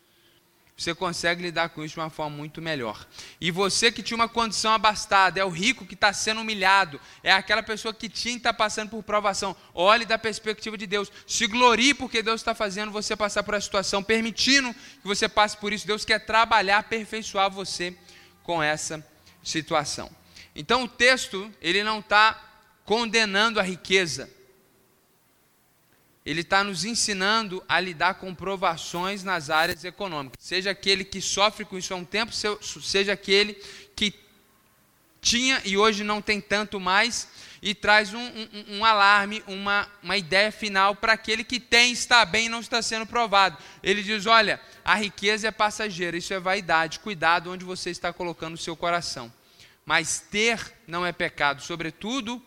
[0.77, 3.07] você consegue lidar com isso de uma forma muito melhor.
[3.39, 7.31] E você que tinha uma condição abastada, é o rico que está sendo humilhado, é
[7.31, 9.55] aquela pessoa que tinha está passando por provação.
[9.73, 13.65] Olhe da perspectiva de Deus, se glorie porque Deus está fazendo você passar por essa
[13.65, 15.87] situação, permitindo que você passe por isso.
[15.87, 17.97] Deus quer trabalhar, aperfeiçoar você
[18.43, 19.05] com essa
[19.41, 20.11] situação.
[20.53, 22.41] Então o texto ele não está
[22.83, 24.29] condenando a riqueza,
[26.25, 30.43] ele está nos ensinando a lidar com provações nas áreas econômicas.
[30.43, 33.53] Seja aquele que sofre com isso há um tempo, seja aquele
[33.95, 34.13] que
[35.21, 37.27] tinha e hoje não tem tanto mais,
[37.61, 42.23] e traz um, um, um alarme, uma, uma ideia final para aquele que tem, está
[42.23, 43.57] bem e não está sendo provado.
[43.81, 48.53] Ele diz: olha, a riqueza é passageira, isso é vaidade, cuidado onde você está colocando
[48.53, 49.33] o seu coração.
[49.83, 52.41] Mas ter não é pecado, sobretudo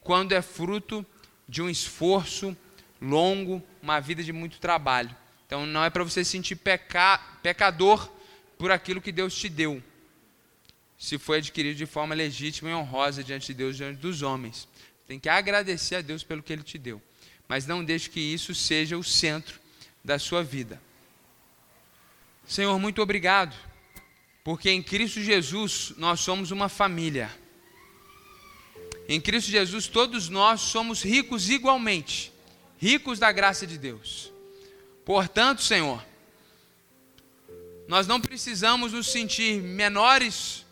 [0.00, 1.04] quando é fruto
[1.52, 2.56] de um esforço
[2.98, 5.14] longo, uma vida de muito trabalho.
[5.46, 8.10] Então não é para você se sentir peca, pecador
[8.56, 9.82] por aquilo que Deus te deu.
[10.98, 14.66] Se foi adquirido de forma legítima e honrosa diante de Deus, diante dos homens.
[15.06, 17.02] Tem que agradecer a Deus pelo que Ele te deu.
[17.46, 19.60] Mas não deixe que isso seja o centro
[20.02, 20.80] da sua vida.
[22.46, 23.54] Senhor, muito obrigado,
[24.42, 27.30] porque em Cristo Jesus nós somos uma família.
[29.08, 32.32] Em Cristo Jesus, todos nós somos ricos igualmente,
[32.78, 34.32] ricos da graça de Deus.
[35.04, 36.04] Portanto, Senhor,
[37.88, 40.64] nós não precisamos nos sentir menores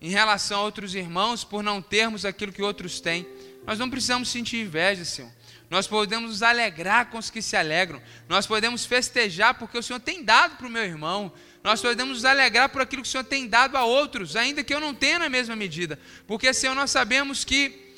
[0.00, 3.26] em relação a outros irmãos por não termos aquilo que outros têm.
[3.64, 5.30] Nós não precisamos sentir inveja, Senhor.
[5.70, 8.02] Nós podemos nos alegrar com os que se alegram.
[8.28, 11.32] Nós podemos festejar porque o Senhor tem dado para o meu irmão
[11.62, 14.74] nós podemos nos alegrar por aquilo que o Senhor tem dado a outros, ainda que
[14.74, 15.98] eu não tenha na mesma medida.
[16.26, 17.94] Porque, Senhor, nós sabemos que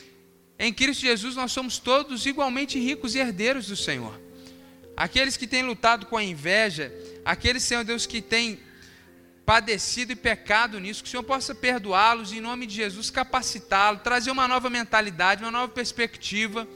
[0.58, 4.20] em Cristo Jesus nós somos todos igualmente ricos e herdeiros do Senhor.
[4.96, 6.92] Aqueles que têm lutado com a inveja,
[7.24, 8.60] aqueles, Senhor Deus, que têm
[9.44, 14.02] padecido e pecado nisso, que o Senhor possa perdoá-los e, em nome de Jesus, capacitá-los,
[14.02, 16.68] trazer uma nova mentalidade, uma nova perspectiva.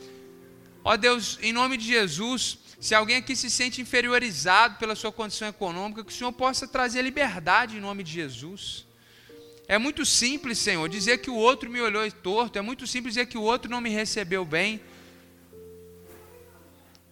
[0.83, 5.49] Ó Deus, em nome de Jesus, se alguém aqui se sente inferiorizado pela sua condição
[5.49, 8.87] econômica, que o Senhor possa trazer liberdade em nome de Jesus.
[9.67, 13.27] É muito simples, Senhor, dizer que o outro me olhou torto, é muito simples dizer
[13.27, 14.81] que o outro não me recebeu bem.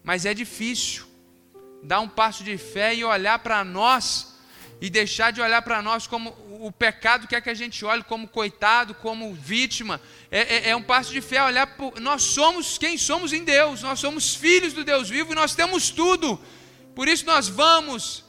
[0.05, 1.05] Mas é difícil
[1.83, 4.36] dar um passo de fé e olhar para nós
[4.81, 8.29] e deixar de olhar para nós como o pecado quer que a gente olhe como
[8.29, 10.01] coitado, como vítima.
[10.31, 13.83] É, é, é um passo de fé olhar, por, nós somos quem somos em Deus,
[13.83, 16.41] nós somos filhos do Deus vivo e nós temos tudo.
[16.95, 18.25] Por isso nós vamos,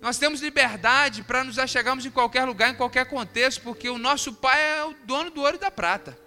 [0.00, 4.32] nós temos liberdade para nos achegarmos em qualquer lugar, em qualquer contexto, porque o nosso
[4.32, 6.18] Pai é o dono do ouro e da prata.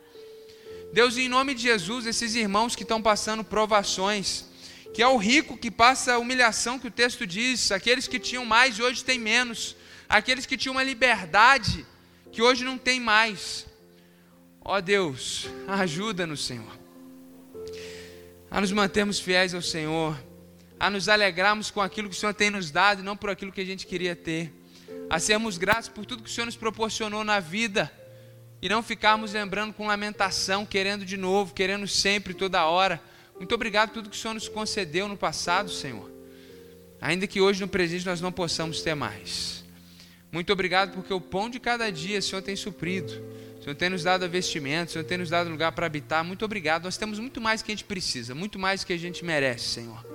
[0.93, 4.45] Deus, em nome de Jesus, esses irmãos que estão passando provações,
[4.95, 8.45] que é o rico que passa a humilhação que o texto diz, aqueles que tinham
[8.45, 9.75] mais e hoje têm menos,
[10.07, 11.85] aqueles que tinham uma liberdade
[12.31, 13.65] que hoje não tem mais.
[14.61, 16.79] Ó oh Deus, ajuda-nos, Senhor,
[18.49, 20.17] a nos mantermos fiéis ao Senhor,
[20.79, 23.59] a nos alegrarmos com aquilo que o Senhor tem nos dado não por aquilo que
[23.59, 24.49] a gente queria ter,
[25.09, 27.91] a sermos gratos por tudo que o Senhor nos proporcionou na vida
[28.61, 33.01] e não ficarmos lembrando com lamentação, querendo de novo, querendo sempre, toda hora
[33.37, 36.09] Muito obrigado por tudo que o Senhor nos concedeu no passado, Senhor.
[37.01, 39.63] Ainda que hoje no presente nós não possamos ter mais.
[40.31, 43.13] Muito obrigado porque o pão de cada dia o Senhor tem suprido.
[43.59, 46.23] O Senhor tem nos dado vestimenta, o Senhor tem nos dado lugar para habitar.
[46.23, 46.83] Muito obrigado.
[46.83, 50.05] Nós temos muito mais que a gente precisa, muito mais que a gente merece, Senhor.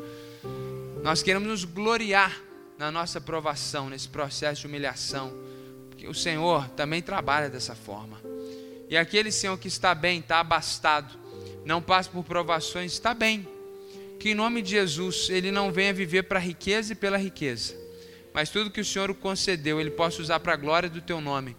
[1.02, 2.40] Nós queremos nos gloriar
[2.78, 5.32] na nossa provação, nesse processo de humilhação,
[5.90, 8.20] porque o Senhor também trabalha dessa forma.
[8.88, 11.19] E aquele Senhor que está bem, está abastado,
[11.64, 13.46] não passa por provações, está bem.
[14.18, 17.74] Que em nome de Jesus ele não venha viver para a riqueza e pela riqueza,
[18.34, 21.20] mas tudo que o Senhor o concedeu, ele possa usar para a glória do teu
[21.20, 21.56] nome,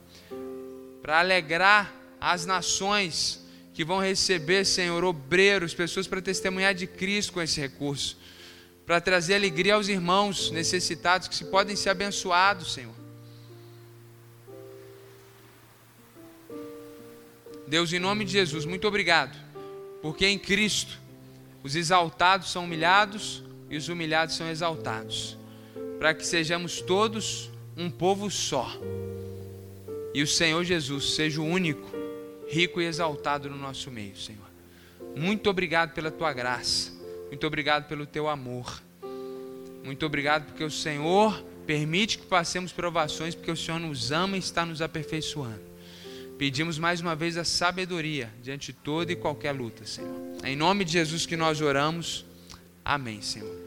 [1.01, 3.43] para alegrar as nações
[3.73, 8.17] que vão receber, Senhor, obreiros, pessoas para testemunhar de Cristo com esse recurso
[8.91, 12.93] para trazer alegria aos irmãos necessitados que se podem ser abençoados, Senhor.
[17.65, 19.37] Deus, em nome de Jesus, muito obrigado,
[20.01, 20.99] porque em Cristo
[21.63, 25.37] os exaltados são humilhados e os humilhados são exaltados,
[25.99, 28.69] para que sejamos todos um povo só.
[30.13, 31.89] E o Senhor Jesus seja o único,
[32.49, 34.49] rico e exaltado no nosso meio, Senhor.
[35.15, 36.91] Muito obrigado pela tua graça.
[37.27, 38.81] Muito obrigado pelo teu amor.
[39.83, 44.39] Muito obrigado porque o Senhor permite que passemos provações, porque o Senhor nos ama e
[44.39, 45.70] está nos aperfeiçoando.
[46.41, 50.09] Pedimos mais uma vez a sabedoria diante de toda e qualquer luta, Senhor.
[50.41, 52.25] É em nome de Jesus que nós oramos.
[52.83, 53.60] Amém, Senhor.